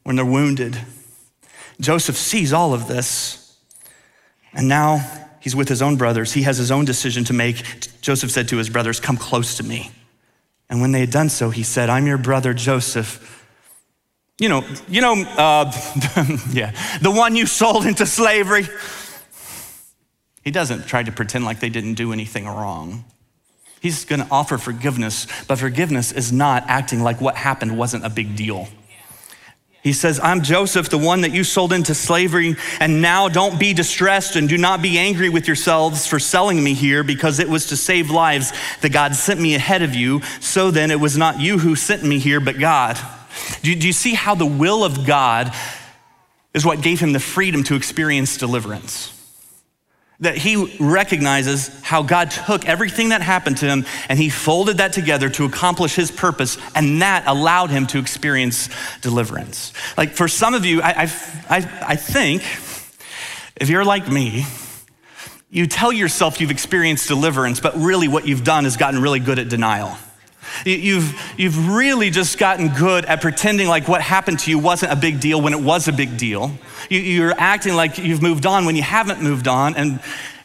when 0.05 0.17
they're 0.17 0.25
wounded. 0.25 0.79
Joseph 1.81 2.17
sees 2.17 2.53
all 2.53 2.75
of 2.75 2.89
this, 2.89 3.57
and 4.53 4.69
now 4.69 5.28
He's 5.41 5.55
with 5.55 5.69
his 5.69 5.83
own 5.83 5.97
brothers. 5.97 6.33
He 6.33 6.43
has 6.43 6.59
his 6.59 6.71
own 6.71 6.85
decision 6.85 7.25
to 7.25 7.33
make. 7.33 7.63
Joseph 8.01 8.31
said 8.31 8.49
to 8.49 8.57
his 8.57 8.69
brothers, 8.69 9.01
Come 9.01 9.17
close 9.17 9.57
to 9.57 9.63
me. 9.63 9.91
And 10.69 10.81
when 10.81 10.93
they 10.93 11.01
had 11.01 11.11
done 11.11 11.29
so, 11.29 11.51
he 11.51 11.63
said, 11.63 11.89
I'm 11.89 12.07
your 12.07 12.19
brother 12.19 12.53
Joseph. 12.53 13.25
You 14.39 14.49
know, 14.49 14.65
you 14.89 15.01
know, 15.01 15.15
uh, 15.15 15.73
yeah, 16.53 16.73
the 17.01 17.11
one 17.11 17.35
you 17.35 17.47
sold 17.47 17.87
into 17.87 18.07
slavery. 18.07 18.69
He 20.45 20.51
doesn't 20.51 20.87
try 20.87 21.03
to 21.03 21.13
pretend 21.13 21.45
like 21.45 21.61
they 21.61 21.69
didn't 21.69 21.95
do 21.95 22.13
anything 22.13 22.47
wrong. 22.47 23.05
He's 23.81 24.05
going 24.05 24.21
to 24.21 24.29
offer 24.31 24.59
forgiveness, 24.59 25.27
but 25.47 25.59
forgiveness 25.59 26.13
is 26.13 26.33
not 26.33 26.65
acting 26.67 27.03
like 27.03 27.21
what 27.21 27.37
happened 27.37 27.79
wasn't 27.79 28.05
a 28.05 28.11
big 28.11 28.37
deal. 28.37 28.69
He 29.89 29.95
says, 29.95 30.21
I'm 30.23 30.43
Joseph, 30.43 30.91
the 30.91 30.99
one 30.99 31.23
that 31.23 31.33
you 31.33 31.45
sold 31.45 31.73
into 31.73 31.95
slavery, 31.95 32.57
and 32.79 33.01
now 33.01 33.31
don't 33.31 33.59
be 33.59 33.73
distressed 33.73 34.37
and 34.37 34.47
do 34.47 34.59
not 34.59 34.83
be 34.83 34.99
angry 34.99 35.31
with 35.31 35.47
yourselves 35.47 36.07
for 36.07 36.19
selling 36.19 36.63
me 36.63 36.75
here, 36.75 37.03
because 37.03 37.39
it 37.39 37.49
was 37.49 37.69
to 37.69 37.77
save 37.77 38.11
lives 38.11 38.53
that 38.83 38.93
God 38.93 39.15
sent 39.15 39.41
me 39.41 39.55
ahead 39.55 39.81
of 39.81 39.95
you. 39.95 40.21
So 40.41 40.71
then 40.71 40.91
it 40.91 41.01
was 41.01 41.17
not 41.17 41.41
you 41.41 41.57
who 41.57 41.75
sent 41.75 42.05
me 42.05 42.19
here, 42.19 42.39
but 42.39 42.59
God. 42.59 42.99
Do 43.63 43.71
you, 43.71 43.77
do 43.77 43.87
you 43.87 43.95
see 43.95 44.13
how 44.13 44.35
the 44.35 44.45
will 44.45 44.85
of 44.85 45.07
God 45.07 45.55
is 46.53 46.67
what 46.67 46.83
gave 46.83 47.01
him 47.01 47.13
the 47.13 47.21
freedom 47.21 47.63
to 47.65 47.77
experience 47.77 48.37
deliverance. 48.37 49.18
That 50.21 50.37
he 50.37 50.77
recognizes 50.81 51.69
how 51.83 52.03
God 52.03 52.33
took 52.33 52.67
everything 52.67 53.11
that 53.11 53.23
happened 53.23 53.59
to 53.59 53.67
him 53.67 53.87
and 54.09 54.19
he 54.19 54.31
folded 54.31 54.79
that 54.79 54.93
together 54.93 55.31
to 55.31 55.45
accomplish 55.45 55.95
his 55.95 56.11
purpose, 56.11 56.59
and 56.75 57.03
that 57.03 57.25
allowed 57.27 57.71
him 57.71 57.87
to 57.89 57.99
experience 57.99 58.69
deliverance. 59.01 59.73
Like 59.97 60.15
for 60.15 60.27
some 60.27 60.55
of 60.55 60.65
you, 60.65 60.83
I, 60.83 61.03
I, 61.49 61.57
I 61.87 61.97
think 61.97 62.43
if 63.55 63.69
you're 63.69 63.85
like 63.85 64.09
me, 64.09 64.45
you 65.51 65.67
tell 65.67 65.93
yourself 65.93 66.41
you've 66.41 66.51
experienced 66.51 67.09
deliverance, 67.09 67.61
but 67.61 67.77
really 67.77 68.09
what 68.09 68.27
you've 68.27 68.45
done 68.45 68.67
is 68.67 68.77
gotten 68.77 69.01
really 69.01 69.21
good 69.21 69.39
at 69.39 69.49
denial. 69.49 69.97
You've, 70.65 71.21
you've 71.37 71.69
really 71.69 72.11
just 72.11 72.39
gotten 72.39 72.69
good 72.69 73.05
at 73.05 73.21
pretending 73.21 73.69
like 73.69 73.89
what 73.89 74.01
happened 74.01 74.41
to 74.41 74.51
you 74.51 74.59
wasn't 74.59 74.93
a 74.93 74.97
big 74.97 75.21
deal 75.21 75.41
when 75.41 75.53
it 75.53 75.61
was 75.61 75.89
a 75.89 75.93
big 75.93 76.17
deal. 76.17 76.53
You, 76.89 77.01
you're 77.01 77.35
acting 77.37 77.75
like 77.75 77.99
you've 77.99 78.23
moved 78.23 78.47
on 78.47 78.65
when 78.65 78.77
you 78.77 78.83
haven't 78.83 79.23
moved 79.23 79.49
on. 79.49 79.77
And, 79.77 80.01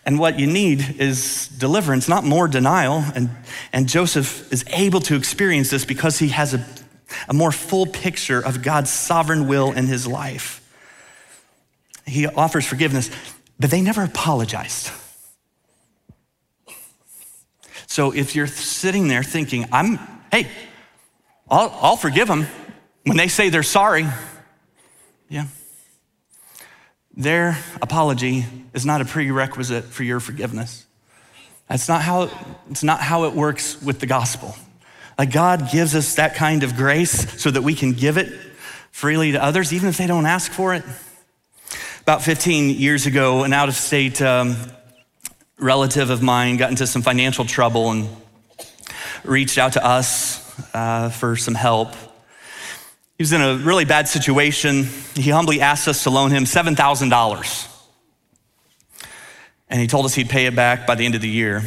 and 0.05 0.19
what 0.19 0.39
you 0.39 0.47
need 0.47 0.99
is 0.99 1.47
deliverance, 1.47 2.07
not 2.07 2.23
more 2.23 2.47
denial. 2.47 3.03
And, 3.15 3.29
and 3.71 3.87
Joseph 3.87 4.51
is 4.51 4.65
able 4.67 4.99
to 5.01 5.15
experience 5.15 5.69
this 5.69 5.85
because 5.85 6.19
he 6.19 6.29
has 6.29 6.53
a, 6.53 6.65
a 7.29 7.33
more 7.33 7.51
full 7.51 7.85
picture 7.85 8.39
of 8.39 8.61
God's 8.61 8.89
sovereign 8.89 9.47
will 9.47 9.71
in 9.71 9.87
his 9.87 10.07
life. 10.07 10.59
He 12.05 12.27
offers 12.27 12.65
forgiveness, 12.65 13.09
but 13.59 13.71
they 13.71 13.81
never 13.81 14.03
apologized. 14.03 14.91
So 17.93 18.11
if 18.11 18.35
you're 18.35 18.47
sitting 18.47 19.07
there 19.07 19.21
thinking, 19.21 19.67
I'm, 19.71 19.99
hey, 20.31 20.47
I'll, 21.47 21.69
I'll 21.79 21.95
forgive 21.95 22.27
them 22.27 22.47
when 23.03 23.17
they 23.17 23.27
say 23.27 23.49
they're 23.49 23.61
sorry, 23.61 24.07
yeah. 25.29 25.45
Their 27.15 27.55
apology 27.83 28.45
is 28.73 28.83
not 28.83 29.01
a 29.01 29.05
prerequisite 29.05 29.83
for 29.83 30.01
your 30.01 30.19
forgiveness. 30.19 30.87
That's 31.69 31.87
not 31.87 32.01
how, 32.01 32.31
it's 32.67 32.81
not 32.81 32.99
how 32.99 33.25
it 33.25 33.33
works 33.33 33.79
with 33.79 33.99
the 33.99 34.07
gospel. 34.07 34.55
Like 35.15 35.31
God 35.31 35.69
gives 35.71 35.93
us 35.93 36.15
that 36.15 36.33
kind 36.33 36.63
of 36.63 36.75
grace 36.75 37.39
so 37.39 37.51
that 37.51 37.61
we 37.61 37.75
can 37.75 37.91
give 37.91 38.17
it 38.17 38.33
freely 38.89 39.33
to 39.33 39.43
others, 39.43 39.71
even 39.71 39.87
if 39.87 39.97
they 39.97 40.07
don't 40.07 40.25
ask 40.25 40.51
for 40.51 40.73
it. 40.73 40.83
About 42.01 42.23
15 42.23 42.71
years 42.71 43.05
ago, 43.05 43.43
an 43.43 43.53
out 43.53 43.69
of 43.69 43.75
state 43.75 44.19
um, 44.19 44.55
relative 45.63 46.09
of 46.09 46.21
mine 46.21 46.57
got 46.57 46.69
into 46.69 46.85
some 46.85 47.01
financial 47.01 47.45
trouble 47.45 47.89
and 47.89 48.09
reached 49.23 49.57
out 49.57 49.73
to 49.73 49.85
us 49.85 50.43
uh, 50.73 51.09
for 51.09 51.35
some 51.37 51.55
help. 51.55 51.93
He 53.17 53.21
was 53.21 53.31
in 53.31 53.41
a 53.41 53.55
really 53.55 53.85
bad 53.85 54.07
situation. 54.07 54.83
He 55.15 55.29
humbly 55.29 55.61
asked 55.61 55.87
us 55.87 56.03
to 56.03 56.09
loan 56.09 56.31
him 56.31 56.43
$7,000. 56.43 57.69
And 59.69 59.79
he 59.79 59.87
told 59.87 60.05
us 60.05 60.13
he'd 60.13 60.29
pay 60.29 60.45
it 60.45 60.55
back 60.55 60.85
by 60.85 60.95
the 60.95 61.05
end 61.05 61.15
of 61.15 61.21
the 61.21 61.29
year. 61.29 61.63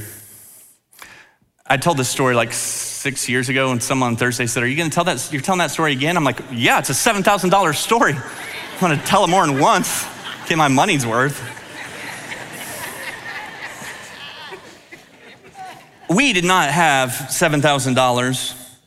I 1.67 1.79
told 1.79 1.97
this 1.97 2.09
story 2.09 2.35
like 2.35 2.53
six 2.53 3.29
years 3.29 3.49
ago, 3.49 3.73
and 3.73 3.83
someone 3.83 4.11
on 4.11 4.17
Thursday 4.17 4.47
said, 4.47 4.63
Are 4.63 4.69
you 4.69 4.77
going 4.77 4.91
to 4.91 4.95
tell 4.95 5.05
that? 5.05 5.33
You're 5.33 5.43
telling 5.43 5.59
that 5.59 5.71
story 5.73 5.93
again? 5.93 6.17
I'm 6.17 6.23
like, 6.23 6.41
Yeah, 6.53 6.79
it's 6.79 6.91
a 6.91 6.93
$7,000 6.93 7.75
story. 7.75 8.13
I'm 8.75 8.81
going 8.81 8.99
to 8.99 9.05
tell 9.07 9.25
it 9.25 9.29
more 9.29 9.47
than 9.47 9.59
once, 9.59 10.07
get 10.47 10.59
my 10.59 10.69
money's 10.69 11.07
worth. 11.07 11.56
We 16.09 16.33
did 16.33 16.45
not 16.45 16.71
have 16.71 17.11
$7,000, 17.11 18.79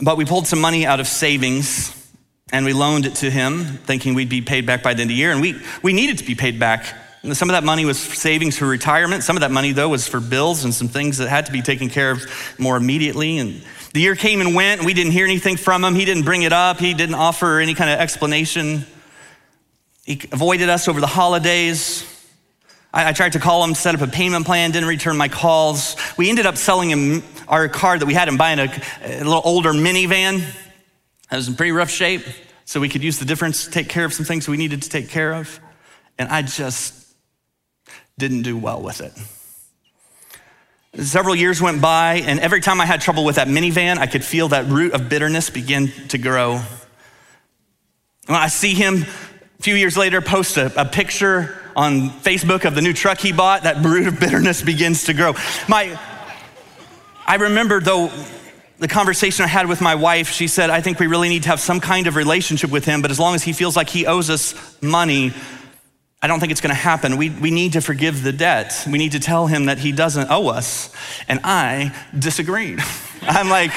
but 0.00 0.18
we 0.18 0.26
pulled 0.26 0.46
some 0.46 0.60
money 0.60 0.84
out 0.84 1.00
of 1.00 1.06
savings 1.06 1.98
and 2.52 2.66
we 2.66 2.74
loaned 2.74 3.06
it 3.06 3.14
to 3.16 3.30
him, 3.30 3.64
thinking 3.64 4.12
we'd 4.12 4.28
be 4.28 4.42
paid 4.42 4.66
back 4.66 4.82
by 4.82 4.92
the 4.92 5.00
end 5.00 5.10
of 5.10 5.14
the 5.14 5.18
year. 5.18 5.32
And 5.32 5.40
we, 5.40 5.58
we 5.82 5.94
needed 5.94 6.18
to 6.18 6.24
be 6.24 6.34
paid 6.34 6.60
back. 6.60 6.94
And 7.22 7.34
some 7.34 7.48
of 7.48 7.54
that 7.54 7.64
money 7.64 7.86
was 7.86 7.98
savings 7.98 8.58
for 8.58 8.66
retirement. 8.66 9.22
Some 9.22 9.36
of 9.36 9.40
that 9.40 9.50
money, 9.50 9.72
though, 9.72 9.88
was 9.88 10.06
for 10.06 10.20
bills 10.20 10.64
and 10.64 10.74
some 10.74 10.88
things 10.88 11.16
that 11.16 11.28
had 11.28 11.46
to 11.46 11.52
be 11.52 11.62
taken 11.62 11.88
care 11.88 12.10
of 12.10 12.26
more 12.58 12.76
immediately. 12.76 13.38
And 13.38 13.62
the 13.94 14.00
year 14.00 14.14
came 14.14 14.42
and 14.42 14.54
went. 14.54 14.80
And 14.80 14.86
we 14.86 14.92
didn't 14.92 15.12
hear 15.12 15.24
anything 15.24 15.56
from 15.56 15.82
him. 15.82 15.94
He 15.94 16.04
didn't 16.04 16.24
bring 16.24 16.42
it 16.42 16.52
up. 16.52 16.78
He 16.78 16.92
didn't 16.92 17.14
offer 17.14 17.58
any 17.58 17.74
kind 17.74 17.88
of 17.88 18.00
explanation. 18.00 18.84
He 20.04 20.20
avoided 20.30 20.68
us 20.68 20.88
over 20.88 21.00
the 21.00 21.06
holidays. 21.06 22.04
I, 22.92 23.08
I 23.08 23.12
tried 23.12 23.32
to 23.32 23.38
call 23.38 23.64
him, 23.64 23.74
set 23.74 23.94
up 23.94 24.00
a 24.00 24.06
payment 24.06 24.46
plan, 24.46 24.70
didn't 24.70 24.88
return 24.88 25.16
my 25.16 25.28
calls. 25.28 25.96
We 26.16 26.28
ended 26.28 26.46
up 26.46 26.56
selling 26.56 26.90
him 26.90 27.22
our 27.48 27.68
car 27.68 27.98
that 27.98 28.06
we 28.06 28.14
had 28.14 28.28
and 28.28 28.38
buying 28.38 28.58
a, 28.58 28.82
a 29.02 29.18
little 29.18 29.42
older 29.44 29.72
minivan 29.72 30.44
that 31.30 31.36
was 31.36 31.48
in 31.48 31.54
pretty 31.54 31.72
rough 31.72 31.90
shape 31.90 32.22
so 32.64 32.80
we 32.80 32.88
could 32.88 33.02
use 33.02 33.18
the 33.18 33.24
difference 33.24 33.64
to 33.64 33.70
take 33.70 33.88
care 33.88 34.04
of 34.04 34.12
some 34.12 34.24
things 34.24 34.48
we 34.48 34.56
needed 34.56 34.82
to 34.82 34.88
take 34.88 35.08
care 35.08 35.34
of. 35.34 35.60
And 36.18 36.28
I 36.28 36.42
just 36.42 37.06
didn't 38.18 38.42
do 38.42 38.56
well 38.56 38.82
with 38.82 39.00
it. 39.00 39.12
Several 41.02 41.34
years 41.34 41.60
went 41.60 41.80
by, 41.80 42.16
and 42.16 42.38
every 42.38 42.60
time 42.60 42.78
I 42.78 42.84
had 42.84 43.00
trouble 43.00 43.24
with 43.24 43.36
that 43.36 43.48
minivan, 43.48 43.96
I 43.96 44.06
could 44.06 44.22
feel 44.22 44.48
that 44.48 44.66
root 44.66 44.92
of 44.92 45.08
bitterness 45.08 45.48
begin 45.48 45.88
to 46.08 46.18
grow. 46.18 46.60
When 48.26 48.38
I 48.38 48.48
see 48.48 48.74
him 48.74 49.02
a 49.58 49.62
few 49.62 49.74
years 49.74 49.96
later 49.96 50.20
post 50.20 50.58
a, 50.58 50.80
a 50.80 50.84
picture 50.84 51.61
on 51.76 52.10
Facebook 52.10 52.64
of 52.64 52.74
the 52.74 52.82
new 52.82 52.92
truck 52.92 53.18
he 53.18 53.32
bought, 53.32 53.64
that 53.64 53.84
root 53.84 54.06
of 54.06 54.20
bitterness 54.20 54.62
begins 54.62 55.04
to 55.04 55.14
grow. 55.14 55.34
My, 55.68 55.98
I 57.26 57.36
remember 57.36 57.80
though 57.80 58.10
the 58.78 58.88
conversation 58.88 59.44
I 59.44 59.48
had 59.48 59.68
with 59.68 59.80
my 59.80 59.94
wife, 59.94 60.30
she 60.30 60.48
said, 60.48 60.68
I 60.68 60.80
think 60.80 60.98
we 60.98 61.06
really 61.06 61.28
need 61.28 61.44
to 61.44 61.50
have 61.50 61.60
some 61.60 61.80
kind 61.80 62.06
of 62.06 62.16
relationship 62.16 62.70
with 62.70 62.84
him, 62.84 63.00
but 63.00 63.10
as 63.10 63.20
long 63.20 63.34
as 63.34 63.42
he 63.44 63.52
feels 63.52 63.76
like 63.76 63.88
he 63.88 64.06
owes 64.06 64.28
us 64.28 64.82
money, 64.82 65.32
I 66.20 66.26
don't 66.26 66.40
think 66.40 66.52
it's 66.52 66.60
gonna 66.60 66.74
happen. 66.74 67.16
We, 67.16 67.30
we 67.30 67.50
need 67.50 67.74
to 67.74 67.80
forgive 67.80 68.22
the 68.22 68.32
debt. 68.32 68.84
We 68.86 68.98
need 68.98 69.12
to 69.12 69.20
tell 69.20 69.46
him 69.46 69.66
that 69.66 69.78
he 69.78 69.92
doesn't 69.92 70.30
owe 70.30 70.48
us. 70.48 70.94
And 71.28 71.40
I 71.44 71.94
disagreed. 72.16 72.80
I'm 73.22 73.48
like, 73.48 73.70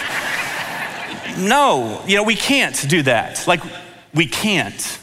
no, 1.37 2.03
you 2.07 2.15
know, 2.15 2.23
we 2.23 2.35
can't 2.35 2.87
do 2.89 3.03
that. 3.03 3.47
Like, 3.47 3.61
we 4.13 4.25
can't. 4.25 4.99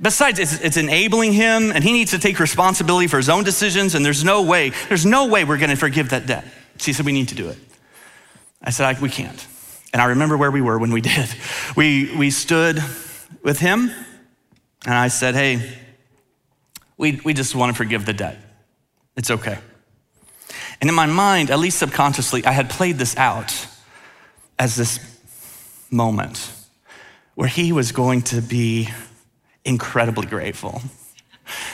Besides, 0.00 0.38
it's, 0.38 0.60
it's, 0.60 0.76
enabling 0.76 1.32
him, 1.32 1.72
and 1.72 1.82
he 1.82 1.92
needs 1.92 2.10
to 2.10 2.18
take 2.18 2.38
responsibility 2.38 3.06
for 3.06 3.16
his 3.16 3.30
own 3.30 3.44
decisions, 3.44 3.94
and 3.94 4.04
there's 4.04 4.24
no 4.24 4.42
way, 4.42 4.70
there's 4.88 5.06
no 5.06 5.26
way 5.26 5.44
we're 5.44 5.56
gonna 5.56 5.76
forgive 5.76 6.10
that 6.10 6.26
debt. 6.26 6.44
She 6.78 6.92
said, 6.92 7.06
We 7.06 7.12
need 7.12 7.28
to 7.28 7.34
do 7.34 7.48
it. 7.48 7.58
I 8.62 8.70
said, 8.70 9.00
We 9.00 9.08
can't. 9.08 9.46
And 9.94 10.02
I 10.02 10.06
remember 10.06 10.36
where 10.36 10.50
we 10.50 10.60
were 10.60 10.78
when 10.78 10.90
we 10.90 11.00
did. 11.12 11.28
We, 11.76 12.14
we 12.14 12.30
stood 12.30 12.82
with 13.42 13.58
him, 13.58 13.90
and 14.84 14.94
I 14.94 15.08
said, 15.08 15.34
Hey, 15.34 15.78
we, 16.98 17.20
we 17.24 17.32
just 17.32 17.54
wanna 17.54 17.74
forgive 17.74 18.04
the 18.04 18.12
debt. 18.12 18.36
It's 19.16 19.30
okay. 19.30 19.58
And 20.80 20.90
in 20.90 20.94
my 20.94 21.06
mind, 21.06 21.50
at 21.50 21.58
least 21.58 21.78
subconsciously, 21.78 22.44
I 22.44 22.52
had 22.52 22.68
played 22.68 22.98
this 22.98 23.16
out 23.16 23.66
as 24.58 24.76
this 24.76 25.00
moment 25.90 26.52
where 27.34 27.48
he 27.48 27.72
was 27.72 27.92
going 27.92 28.22
to 28.22 28.42
be 28.42 28.88
incredibly 29.66 30.26
grateful. 30.26 30.80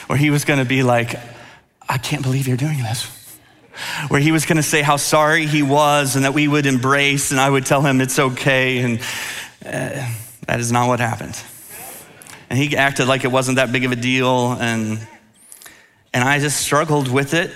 Where 0.07 0.17
he 0.17 0.29
was 0.29 0.45
gonna 0.45 0.65
be 0.65 0.83
like, 0.83 1.19
I 1.87 1.97
can't 1.97 2.23
believe 2.23 2.47
you're 2.47 2.57
doing 2.57 2.79
this. 2.79 3.07
Where 4.07 4.19
he 4.19 4.31
was 4.31 4.45
gonna 4.45 4.63
say 4.63 4.81
how 4.81 4.97
sorry 4.97 5.45
he 5.45 5.63
was 5.63 6.15
and 6.15 6.25
that 6.25 6.33
we 6.33 6.47
would 6.47 6.65
embrace, 6.65 7.31
and 7.31 7.39
I 7.39 7.49
would 7.49 7.65
tell 7.65 7.81
him 7.81 8.01
it's 8.01 8.19
okay. 8.19 8.79
And 8.79 8.99
uh, 9.65 10.09
that 10.47 10.59
is 10.59 10.71
not 10.71 10.87
what 10.87 10.99
happened. 10.99 11.41
And 12.49 12.59
he 12.59 12.75
acted 12.77 13.07
like 13.07 13.23
it 13.23 13.31
wasn't 13.31 13.55
that 13.55 13.71
big 13.71 13.85
of 13.85 13.91
a 13.91 13.95
deal. 13.95 14.53
And, 14.53 14.99
and 16.13 16.23
I 16.23 16.39
just 16.39 16.61
struggled 16.61 17.09
with 17.09 17.33
it 17.33 17.51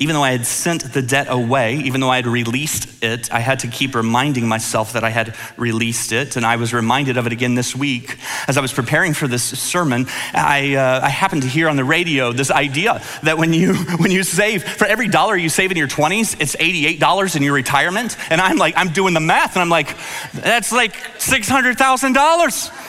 even 0.00 0.14
though 0.14 0.22
I 0.22 0.30
had 0.30 0.46
sent 0.46 0.92
the 0.92 1.02
debt 1.02 1.26
away, 1.28 1.74
even 1.78 2.00
though 2.00 2.08
I 2.08 2.16
had 2.16 2.26
released 2.28 3.02
it, 3.02 3.32
I 3.32 3.40
had 3.40 3.58
to 3.60 3.66
keep 3.66 3.96
reminding 3.96 4.46
myself 4.46 4.92
that 4.92 5.02
I 5.02 5.10
had 5.10 5.34
released 5.56 6.12
it. 6.12 6.36
And 6.36 6.46
I 6.46 6.54
was 6.54 6.72
reminded 6.72 7.16
of 7.16 7.26
it 7.26 7.32
again 7.32 7.56
this 7.56 7.74
week. 7.74 8.16
As 8.46 8.56
I 8.56 8.60
was 8.60 8.72
preparing 8.72 9.12
for 9.12 9.26
this 9.26 9.42
sermon, 9.42 10.06
I, 10.32 10.76
uh, 10.76 11.00
I 11.02 11.08
happened 11.08 11.42
to 11.42 11.48
hear 11.48 11.68
on 11.68 11.74
the 11.74 11.82
radio 11.82 12.30
this 12.30 12.52
idea 12.52 13.02
that 13.24 13.38
when 13.38 13.52
you, 13.52 13.74
when 13.98 14.12
you 14.12 14.22
save, 14.22 14.62
for 14.62 14.84
every 14.84 15.08
dollar 15.08 15.36
you 15.36 15.48
save 15.48 15.72
in 15.72 15.76
your 15.76 15.88
20s, 15.88 16.40
it's 16.40 16.54
$88 16.54 17.34
in 17.34 17.42
your 17.42 17.54
retirement. 17.54 18.16
And 18.30 18.40
I'm 18.40 18.56
like, 18.56 18.74
I'm 18.76 18.92
doing 18.92 19.14
the 19.14 19.20
math, 19.20 19.56
and 19.56 19.62
I'm 19.62 19.68
like, 19.68 19.96
that's 20.32 20.70
like 20.70 20.92
$600,000. 21.18 22.84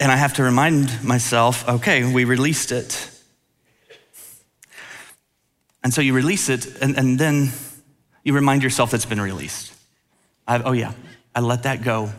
And 0.00 0.10
I 0.10 0.16
have 0.16 0.34
to 0.34 0.42
remind 0.42 1.04
myself, 1.04 1.68
okay, 1.68 2.12
we 2.12 2.24
released 2.24 2.72
it. 2.72 3.09
And 5.82 5.94
so 5.94 6.00
you 6.00 6.12
release 6.12 6.48
it, 6.48 6.66
and, 6.82 6.96
and 6.96 7.18
then 7.18 7.50
you 8.22 8.34
remind 8.34 8.62
yourself 8.62 8.92
it's 8.92 9.06
been 9.06 9.20
released. 9.20 9.72
I've, 10.46 10.66
oh, 10.66 10.72
yeah, 10.72 10.92
I 11.34 11.40
let 11.40 11.62
that 11.62 11.82
go. 11.82 12.10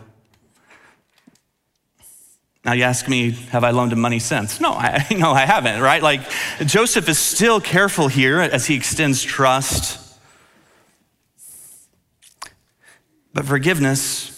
Now 2.64 2.72
you 2.72 2.84
ask 2.84 3.08
me, 3.08 3.32
have 3.50 3.64
I 3.64 3.70
loaned 3.70 3.92
him 3.92 4.00
money 4.00 4.20
since? 4.20 4.60
No, 4.60 4.72
I, 4.72 5.04
no, 5.18 5.32
I 5.32 5.46
haven't, 5.46 5.80
right? 5.80 6.02
Like 6.02 6.20
Joseph 6.64 7.08
is 7.08 7.18
still 7.18 7.60
careful 7.60 8.08
here 8.08 8.40
as 8.40 8.66
he 8.66 8.76
extends 8.76 9.22
trust. 9.22 9.98
But 13.34 13.46
forgiveness 13.46 14.28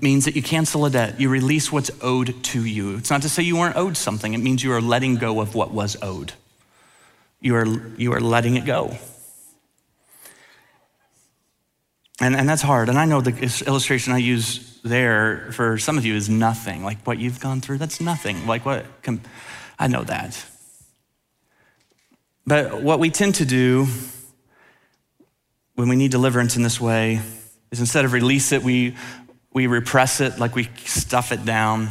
means 0.00 0.24
that 0.24 0.34
you 0.34 0.42
cancel 0.42 0.84
a 0.84 0.90
debt, 0.90 1.20
you 1.20 1.28
release 1.28 1.70
what's 1.70 1.90
owed 2.00 2.42
to 2.44 2.64
you. 2.64 2.96
It's 2.96 3.10
not 3.10 3.22
to 3.22 3.28
say 3.28 3.42
you 3.42 3.56
weren't 3.56 3.76
owed 3.76 3.96
something, 3.96 4.34
it 4.34 4.38
means 4.38 4.62
you 4.62 4.72
are 4.72 4.80
letting 4.80 5.16
go 5.16 5.40
of 5.40 5.54
what 5.54 5.70
was 5.70 5.96
owed. 6.02 6.32
You 7.42 7.56
are, 7.56 7.66
you 7.96 8.12
are 8.12 8.20
letting 8.20 8.56
it 8.56 8.64
go. 8.64 8.96
And, 12.20 12.36
and 12.36 12.48
that's 12.48 12.62
hard. 12.62 12.88
And 12.88 12.96
I 12.96 13.04
know 13.04 13.20
the 13.20 13.64
illustration 13.66 14.12
I 14.12 14.18
use 14.18 14.78
there 14.84 15.50
for 15.50 15.76
some 15.76 15.98
of 15.98 16.04
you 16.04 16.14
is 16.14 16.28
nothing. 16.28 16.84
Like 16.84 17.04
what 17.04 17.18
you've 17.18 17.40
gone 17.40 17.60
through, 17.60 17.78
that's 17.78 18.00
nothing. 18.00 18.46
Like 18.46 18.64
what, 18.64 18.86
I 19.76 19.88
know 19.88 20.04
that. 20.04 20.44
But 22.46 22.80
what 22.80 23.00
we 23.00 23.10
tend 23.10 23.34
to 23.36 23.44
do 23.44 23.88
when 25.74 25.88
we 25.88 25.96
need 25.96 26.12
deliverance 26.12 26.56
in 26.56 26.62
this 26.62 26.80
way 26.80 27.20
is 27.72 27.80
instead 27.80 28.04
of 28.04 28.12
release 28.12 28.52
it, 28.52 28.62
we, 28.62 28.94
we 29.52 29.66
repress 29.66 30.20
it, 30.20 30.38
like 30.38 30.54
we 30.54 30.68
stuff 30.84 31.32
it 31.32 31.44
down. 31.44 31.88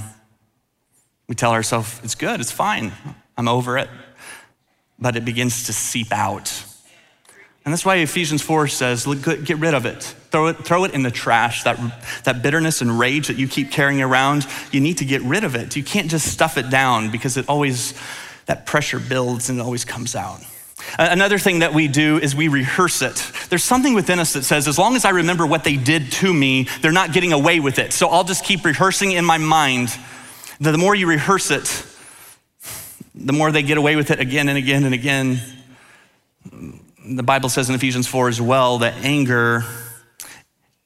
We 1.28 1.36
tell 1.36 1.52
ourselves, 1.52 2.00
it's 2.06 2.16
good, 2.16 2.40
it's 2.40 2.52
fine, 2.52 2.94
I'm 3.36 3.50
over 3.50 3.78
it. 3.78 3.90
But 5.02 5.16
it 5.16 5.26
begins 5.26 5.66
to 5.66 5.74
seep 5.74 6.14
out. 6.14 6.64
And 7.64 7.72
that's 7.72 7.86
why 7.86 7.98
Ephesians 7.98 8.42
4 8.42 8.68
says, 8.68 9.06
get 9.06 9.58
rid 9.58 9.74
of 9.74 9.86
it. 9.86 10.02
Throw 10.32 10.48
it, 10.48 10.66
throw 10.66 10.84
it 10.84 10.94
in 10.94 11.04
the 11.04 11.12
trash. 11.12 11.64
That, 11.64 11.78
that 12.24 12.42
bitterness 12.42 12.82
and 12.82 12.98
rage 12.98 13.28
that 13.28 13.38
you 13.38 13.48
keep 13.48 13.72
carrying 13.72 14.02
around, 14.02 14.48
you 14.72 14.80
need 14.80 14.98
to 14.98 15.06
get 15.06 15.22
rid 15.22 15.44
of 15.44 15.56
it. 15.56 15.76
You 15.76 15.84
can't 15.84 16.10
just 16.10 16.28
stuff 16.32 16.58
it 16.58 16.70
down 16.72 17.12
because 17.12 17.38
it 17.38 17.48
always, 17.48 17.94
that 18.48 18.66
pressure 18.66 19.00
builds 19.00 19.50
and 19.50 19.60
it 19.60 19.62
always 19.62 19.86
comes 19.86 20.16
out. 20.16 20.42
Another 20.98 21.38
thing 21.38 21.60
that 21.60 21.74
we 21.74 21.88
do 21.88 22.18
is 22.18 22.36
we 22.36 22.48
rehearse 22.48 23.04
it. 23.04 23.32
There's 23.50 23.64
something 23.64 23.94
within 23.94 24.18
us 24.18 24.34
that 24.34 24.44
says, 24.44 24.68
as 24.68 24.80
long 24.80 24.96
as 24.96 25.06
I 25.06 25.12
remember 25.12 25.46
what 25.46 25.64
they 25.64 25.76
did 25.76 26.12
to 26.14 26.34
me, 26.34 26.68
they're 26.82 26.92
not 26.92 27.14
getting 27.14 27.34
away 27.34 27.60
with 27.60 27.78
it. 27.78 27.94
So 27.94 28.08
I'll 28.08 28.24
just 28.24 28.44
keep 28.44 28.66
rehearsing 28.66 29.12
in 29.12 29.24
my 29.24 29.38
mind. 29.38 29.90
The 30.60 30.78
more 30.78 30.96
you 30.96 31.08
rehearse 31.08 31.52
it, 31.52 31.86
the 33.13 33.34
more 33.34 33.52
they 33.52 33.63
get 33.63 33.78
away 33.78 33.95
with 33.95 34.12
it 34.12 34.19
again 34.19 34.50
and 34.50 34.58
again 34.58 34.84
and 34.84 34.93
again. 34.93 35.39
The 37.06 37.24
Bible 37.24 37.50
says 37.50 37.69
in 37.69 37.76
Ephesians 37.76 38.08
4 38.08 38.30
as 38.30 38.41
well 38.41 38.80
that 38.80 38.93
anger 39.04 39.63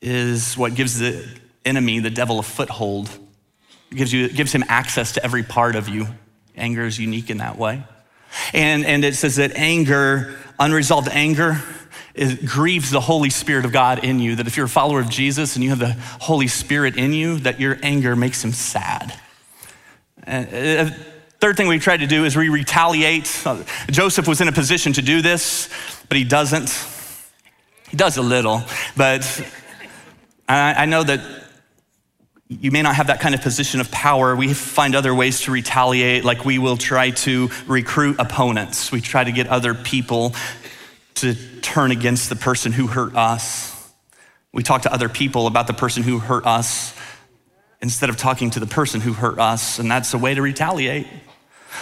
is 0.01 0.57
what 0.57 0.75
gives 0.75 0.99
the 0.99 1.27
enemy, 1.65 1.99
the 1.99 2.09
devil, 2.09 2.39
a 2.39 2.43
foothold. 2.43 3.09
It 3.91 3.95
gives, 3.95 4.13
you, 4.13 4.29
gives 4.29 4.51
him 4.51 4.63
access 4.67 5.13
to 5.13 5.23
every 5.23 5.43
part 5.43 5.75
of 5.75 5.89
you. 5.89 6.07
Anger 6.55 6.85
is 6.85 6.97
unique 6.97 7.29
in 7.29 7.37
that 7.37 7.57
way. 7.57 7.83
And, 8.53 8.85
and 8.85 9.03
it 9.03 9.15
says 9.15 9.37
that 9.37 9.55
anger, 9.55 10.35
unresolved 10.59 11.09
anger, 11.09 11.61
it 12.13 12.45
grieves 12.45 12.91
the 12.91 13.01
Holy 13.01 13.29
Spirit 13.29 13.65
of 13.65 13.71
God 13.71 14.03
in 14.03 14.19
you. 14.19 14.35
That 14.37 14.47
if 14.47 14.57
you're 14.57 14.67
a 14.67 14.69
follower 14.69 14.99
of 14.99 15.09
Jesus 15.09 15.55
and 15.55 15.63
you 15.63 15.69
have 15.69 15.79
the 15.79 15.93
Holy 16.21 16.47
Spirit 16.47 16.97
in 16.97 17.13
you, 17.13 17.39
that 17.39 17.59
your 17.59 17.77
anger 17.83 18.15
makes 18.15 18.43
him 18.43 18.53
sad. 18.53 19.13
And, 20.23 20.89
uh, 20.91 20.95
third 21.39 21.57
thing 21.57 21.67
we 21.67 21.79
try 21.79 21.97
to 21.97 22.07
do 22.07 22.25
is 22.25 22.35
we 22.35 22.49
retaliate. 22.49 23.45
Joseph 23.89 24.27
was 24.27 24.41
in 24.41 24.47
a 24.47 24.51
position 24.51 24.93
to 24.93 25.01
do 25.01 25.21
this, 25.21 25.69
but 26.09 26.17
he 26.17 26.23
doesn't. 26.23 26.69
He 27.89 27.97
does 27.97 28.17
a 28.17 28.21
little, 28.21 28.63
but 28.97 29.23
I, 30.49 30.73
I 30.73 30.85
know 30.85 31.03
that 31.03 31.21
you 32.47 32.71
may 32.71 32.81
not 32.81 32.95
have 32.95 33.07
that 33.07 33.19
kind 33.19 33.33
of 33.33 33.41
position 33.41 33.79
of 33.79 33.89
power. 33.91 34.35
We 34.35 34.53
find 34.53 34.95
other 34.95 35.13
ways 35.13 35.41
to 35.41 35.51
retaliate, 35.51 36.23
like 36.23 36.45
we 36.45 36.59
will 36.59 36.77
try 36.77 37.09
to 37.11 37.49
recruit 37.67 38.19
opponents. 38.19 38.91
We 38.91 39.01
try 39.01 39.23
to 39.23 39.31
get 39.31 39.47
other 39.47 39.73
people 39.73 40.35
to 41.15 41.35
turn 41.61 41.91
against 41.91 42.29
the 42.29 42.35
person 42.35 42.71
who 42.71 42.87
hurt 42.87 43.15
us. 43.15 43.71
We 44.53 44.63
talk 44.63 44.83
to 44.83 44.93
other 44.93 45.09
people 45.09 45.47
about 45.47 45.67
the 45.67 45.73
person 45.73 46.03
who 46.03 46.19
hurt 46.19 46.45
us 46.45 46.95
instead 47.81 48.09
of 48.09 48.17
talking 48.17 48.49
to 48.51 48.59
the 48.59 48.65
person 48.65 49.01
who 49.01 49.13
hurt 49.13 49.39
us, 49.39 49.79
and 49.79 49.89
that's 49.89 50.13
a 50.13 50.17
way 50.17 50.33
to 50.33 50.41
retaliate. 50.41 51.07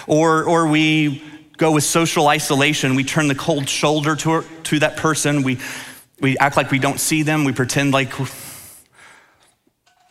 Or, 0.08 0.44
or 0.44 0.68
we 0.68 1.24
go 1.58 1.72
with 1.72 1.84
social 1.84 2.28
isolation. 2.28 2.96
We 2.96 3.04
turn 3.04 3.28
the 3.28 3.36
cold 3.36 3.70
shoulder 3.70 4.16
to, 4.18 4.44
to 4.64 4.80
that 4.80 4.98
person. 4.98 5.44
We, 5.44 5.60
we 6.20 6.38
act 6.38 6.58
like 6.58 6.72
we 6.72 6.80
don't 6.80 7.00
see 7.00 7.24
them. 7.24 7.46
We 7.46 7.54
pretend 7.54 7.94
like 7.94 8.12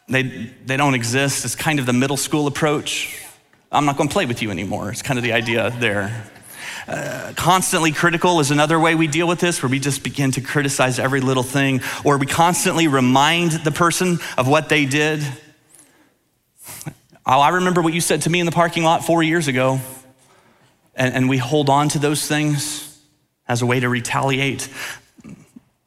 they, 0.09 0.23
they 0.65 0.77
don't 0.77 0.95
exist. 0.95 1.45
It's 1.45 1.55
kind 1.57 1.79
of 1.79 1.87
the 1.87 1.93
middle 1.93 2.17
school 2.17 2.47
approach. 2.47 3.19
I'm 3.71 3.85
not 3.87 3.97
going 3.97 4.09
to 4.09 4.13
play 4.13 4.27
with 4.27 4.43
you 4.43 4.51
anymore. 4.51 4.91
It's 4.91 5.03
kind 5.03 5.19
of 5.19 5.25
the 5.25 5.33
idea 5.33 5.71
there. 5.79 6.31
Uh, 6.87 7.33
constantly 7.37 7.93
critical 7.93 8.41
is 8.41 8.51
another 8.51 8.79
way 8.79 8.95
we 8.95 9.07
deal 9.07 9.27
with 9.29 9.41
this, 9.41 9.63
where 9.63 9.71
we 9.71 9.79
just 9.79 10.03
begin 10.03 10.31
to 10.33 10.41
criticize 10.41 10.99
every 10.99 11.21
little 11.21 11.43
thing, 11.43 11.81
or 12.05 12.19
we 12.19 12.27
constantly 12.27 12.89
remind 12.89 13.53
the 13.53 13.71
person 13.71 14.19
of 14.37 14.49
what 14.49 14.69
they 14.69 14.85
did. 14.85 15.25
Oh, 17.25 17.41
I 17.41 17.51
remember 17.51 17.83
what 17.83 17.95
you 17.95 18.01
said 18.01 18.23
to 18.23 18.31
me 18.31 18.41
in 18.41 18.47
the 18.47 18.53
parking 18.53 18.83
lot 18.83 19.05
four 19.05 19.23
years 19.23 19.49
ago. 19.49 19.81
And, 20.95 21.15
and 21.15 21.29
we 21.29 21.39
hold 21.39 21.71
on 21.71 21.89
to 21.91 21.99
those 21.99 22.27
things 22.27 23.01
as 23.49 23.63
a 23.63 23.67
way 23.67 23.81
to 23.81 23.89
retaliate. 23.89 24.69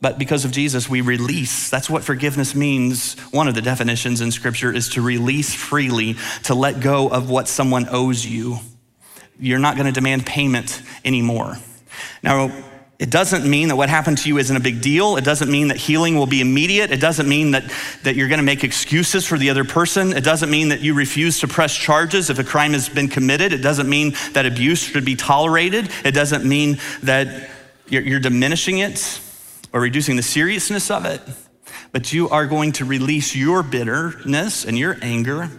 But 0.01 0.19
because 0.19 0.45
of 0.45 0.51
Jesus, 0.51 0.89
we 0.89 1.01
release. 1.01 1.69
That's 1.69 1.89
what 1.89 2.03
forgiveness 2.03 2.53
means. 2.55 3.19
One 3.31 3.47
of 3.47 3.55
the 3.55 3.61
definitions 3.61 4.21
in 4.21 4.31
Scripture 4.31 4.71
is 4.71 4.89
to 4.89 5.01
release 5.01 5.53
freely, 5.53 6.15
to 6.43 6.53
let 6.53 6.79
go 6.79 7.07
of 7.07 7.29
what 7.29 7.47
someone 7.47 7.87
owes 7.89 8.25
you. 8.25 8.57
You're 9.39 9.59
not 9.59 9.75
going 9.75 9.87
to 9.87 9.91
demand 9.91 10.25
payment 10.25 10.81
anymore. 11.03 11.57
Now, 12.23 12.51
it 12.97 13.11
doesn't 13.11 13.49
mean 13.49 13.67
that 13.67 13.75
what 13.75 13.89
happened 13.89 14.19
to 14.19 14.29
you 14.29 14.37
isn't 14.37 14.55
a 14.55 14.59
big 14.61 14.81
deal. 14.81 15.17
It 15.17 15.25
doesn't 15.25 15.51
mean 15.51 15.67
that 15.67 15.75
healing 15.75 16.15
will 16.15 16.27
be 16.27 16.39
immediate. 16.39 16.91
It 16.91 17.01
doesn't 17.01 17.27
mean 17.27 17.51
that, 17.51 17.69
that 18.03 18.15
you're 18.15 18.29
going 18.29 18.39
to 18.39 18.45
make 18.45 18.63
excuses 18.63 19.25
for 19.25 19.37
the 19.37 19.49
other 19.49 19.65
person. 19.65 20.13
It 20.13 20.23
doesn't 20.23 20.49
mean 20.49 20.69
that 20.69 20.79
you 20.79 20.93
refuse 20.93 21.41
to 21.41 21.47
press 21.47 21.75
charges 21.75 22.29
if 22.29 22.39
a 22.39 22.43
crime 22.43 22.71
has 22.71 22.87
been 22.87 23.09
committed. 23.09 23.51
It 23.51 23.57
doesn't 23.57 23.89
mean 23.89 24.15
that 24.31 24.45
abuse 24.45 24.81
should 24.81 25.03
be 25.03 25.15
tolerated. 25.15 25.89
It 26.05 26.13
doesn't 26.13 26.45
mean 26.45 26.77
that 27.03 27.49
you're, 27.89 28.01
you're 28.01 28.19
diminishing 28.21 28.77
it 28.77 29.19
or 29.73 29.81
reducing 29.81 30.15
the 30.15 30.23
seriousness 30.23 30.89
of 30.89 31.03
it, 31.03 31.21
but 31.91 32.13
you 32.13 32.29
are 32.29 32.45
going 32.45 32.71
to 32.73 32.85
release 32.85 33.35
your 33.35 33.61
bitterness 33.61 34.63
and 34.63 34.77
your 34.77 34.97
anger 35.01 35.49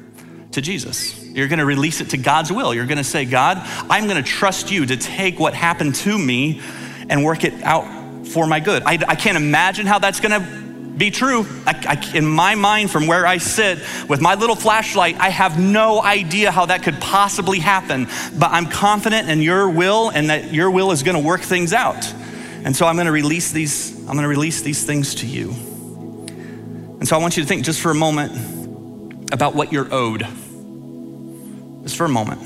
to 0.53 0.62
Jesus. 0.62 1.22
You're 1.22 1.49
going 1.49 1.59
to 1.59 1.66
release 1.66 2.01
it 2.01 2.11
to 2.11 2.16
God's 2.16 2.51
will. 2.51 2.72
You're 2.72 2.87
going 2.87 2.96
to 2.96 3.05
say, 3.05 3.27
God, 3.27 3.59
I'm 3.90 4.05
going 4.05 4.16
to 4.16 4.29
trust 4.29 4.70
you 4.70 4.87
to 4.87 4.96
take 4.96 5.38
what 5.38 5.53
happened 5.53 5.96
to 5.96 6.18
me 6.18 6.62
and 7.09 7.25
work 7.25 7.45
it 7.45 7.55
out 7.62 8.27
for 8.27 8.47
my 8.47 8.61
good. 8.61 8.83
I, 8.85 8.92
I 8.92 9.14
can't 9.14 9.37
imagine 9.37 9.87
how 9.87 9.99
that's 9.99 10.21
going 10.21 10.40
to 10.40 10.66
be 10.97 11.11
true. 11.11 11.47
I, 11.66 12.01
I, 12.03 12.16
in 12.16 12.27
my 12.27 12.55
mind, 12.55 12.90
from 12.90 13.07
where 13.07 13.27
I 13.27 13.38
sit 13.38 13.79
with 14.09 14.21
my 14.21 14.35
little 14.35 14.57
flashlight, 14.57 15.16
I 15.19 15.29
have 15.29 15.59
no 15.59 16.03
idea 16.03 16.51
how 16.51 16.66
that 16.66 16.83
could 16.83 17.01
possibly 17.01 17.59
happen. 17.59 18.09
But 18.38 18.51
I'm 18.53 18.66
confident 18.66 19.29
in 19.29 19.42
your 19.42 19.69
will 19.69 20.11
and 20.11 20.31
that 20.31 20.53
your 20.53 20.71
will 20.71 20.92
is 20.92 21.03
going 21.03 21.16
to 21.16 21.23
work 21.23 21.42
things 21.42 21.73
out. 21.73 22.12
And 22.64 22.75
so 22.75 22.87
I'm 22.87 22.97
going 22.97 23.07
to 23.07 23.12
release 23.12 23.53
these, 23.53 23.97
I'm 24.01 24.14
going 24.14 24.23
to 24.23 24.29
release 24.29 24.62
these 24.62 24.85
things 24.85 25.16
to 25.16 25.27
you. 25.27 25.51
And 25.51 27.07
so 27.07 27.16
I 27.16 27.21
want 27.21 27.37
you 27.37 27.42
to 27.42 27.49
think 27.49 27.64
just 27.64 27.81
for 27.81 27.90
a 27.90 27.95
moment 27.95 29.33
about 29.33 29.55
what 29.55 29.73
you're 29.73 29.92
owed. 29.92 30.27
Just 31.83 31.97
for 31.97 32.07
a 32.07 32.09
moment. 32.09 32.42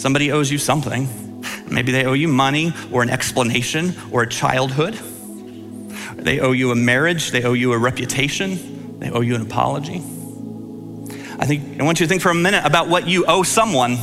Somebody 0.00 0.32
owes 0.32 0.50
you 0.50 0.58
something. 0.58 1.23
Maybe 1.66 1.92
they 1.92 2.04
owe 2.04 2.12
you 2.12 2.28
money 2.28 2.72
or 2.92 3.02
an 3.02 3.10
explanation 3.10 3.94
or 4.10 4.22
a 4.22 4.28
childhood. 4.28 4.94
They 6.16 6.40
owe 6.40 6.52
you 6.52 6.70
a 6.70 6.76
marriage, 6.76 7.30
they 7.30 7.42
owe 7.42 7.54
you 7.54 7.72
a 7.72 7.78
reputation, 7.78 8.98
they 8.98 9.10
owe 9.10 9.20
you 9.20 9.34
an 9.34 9.42
apology. 9.42 10.02
I 11.38 11.46
think 11.46 11.80
I 11.80 11.84
want 11.84 12.00
you 12.00 12.06
to 12.06 12.08
think 12.08 12.22
for 12.22 12.30
a 12.30 12.34
minute 12.34 12.64
about 12.64 12.88
what 12.88 13.08
you 13.08 13.24
owe 13.26 13.42
someone 13.42 13.98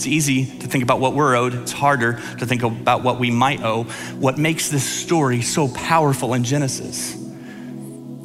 it's 0.00 0.06
easy 0.06 0.46
to 0.46 0.66
think 0.66 0.82
about 0.82 0.98
what 0.98 1.12
we're 1.12 1.36
owed, 1.36 1.52
it's 1.52 1.72
harder 1.72 2.14
to 2.38 2.46
think 2.46 2.62
about 2.62 3.02
what 3.02 3.20
we 3.20 3.30
might 3.30 3.62
owe. 3.62 3.82
What 4.14 4.38
makes 4.38 4.70
this 4.70 4.82
story 4.82 5.42
so 5.42 5.68
powerful 5.68 6.32
in 6.32 6.42
Genesis 6.42 7.16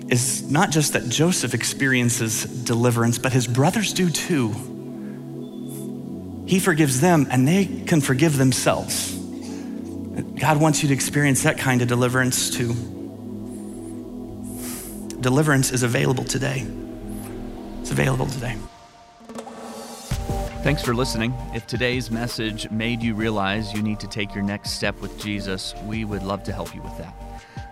is 0.08 0.49
not 0.49 0.70
just 0.70 0.93
that 0.93 1.10
Joseph 1.10 1.53
experiences 1.53 2.45
deliverance, 2.45 3.18
but 3.18 3.34
his 3.34 3.45
brothers 3.45 3.91
do 3.91 4.10
too. 4.10 4.56
He 6.46 6.60
forgives 6.60 7.02
them 7.02 7.28
and 7.32 7.48
they 7.48 7.66
can 7.66 8.02
forgive 8.02 8.38
themselves. 8.38 9.14
God 10.39 10.62
wants 10.62 10.82
you 10.82 10.89
to 10.89 10.93
experience 10.93 11.43
that 11.43 11.58
kind 11.58 11.82
of 11.82 11.88
deliverance 11.88 12.50
too. 12.50 12.74
Deliverance 15.20 15.72
is 15.72 15.84
available 15.84 16.24
today. 16.24 16.66
It's 17.82 17.91
available 17.91 18.28
today. 18.28 18.56
Thanks 20.62 20.82
for 20.82 20.96
listening. 20.96 21.34
If 21.54 21.68
today's 21.68 22.10
message 22.10 22.70
made 22.72 23.04
you 23.04 23.14
realize 23.14 23.74
you 23.74 23.84
need 23.84 24.00
to 24.00 24.08
take 24.08 24.34
your 24.34 24.43
next 24.43 24.72
step 24.72 25.00
with 25.00 25.20
Jesus, 25.20 25.76
we 25.86 26.06
would 26.06 26.24
love 26.24 26.43
to 26.43 26.54
help 26.54 26.74
you 26.74 26.82
with 26.82 26.98
that. 26.98 27.14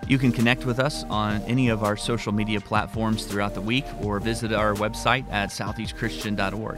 You 0.07 0.17
can 0.17 0.31
connect 0.31 0.65
with 0.65 0.79
us 0.79 1.03
on 1.05 1.41
any 1.43 1.69
of 1.69 1.83
our 1.83 1.97
social 1.97 2.31
media 2.31 2.59
platforms 2.59 3.25
throughout 3.25 3.55
the 3.55 3.61
week 3.61 3.85
or 4.01 4.19
visit 4.19 4.51
our 4.51 4.73
website 4.75 5.25
at 5.31 5.49
southeastchristian.org. 5.49 6.77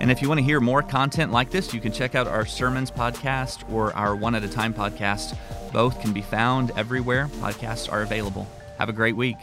And 0.00 0.10
if 0.10 0.22
you 0.22 0.28
want 0.28 0.38
to 0.38 0.44
hear 0.44 0.60
more 0.60 0.82
content 0.82 1.30
like 1.30 1.50
this, 1.50 1.74
you 1.74 1.80
can 1.80 1.92
check 1.92 2.14
out 2.14 2.26
our 2.26 2.46
sermons 2.46 2.90
podcast 2.90 3.70
or 3.70 3.94
our 3.94 4.16
one 4.16 4.34
at 4.34 4.42
a 4.42 4.48
time 4.48 4.72
podcast. 4.72 5.36
Both 5.72 6.00
can 6.00 6.12
be 6.12 6.22
found 6.22 6.72
everywhere 6.76 7.28
podcasts 7.34 7.92
are 7.92 8.02
available. 8.02 8.48
Have 8.78 8.88
a 8.88 8.94
great 8.94 9.14
week. 9.14 9.36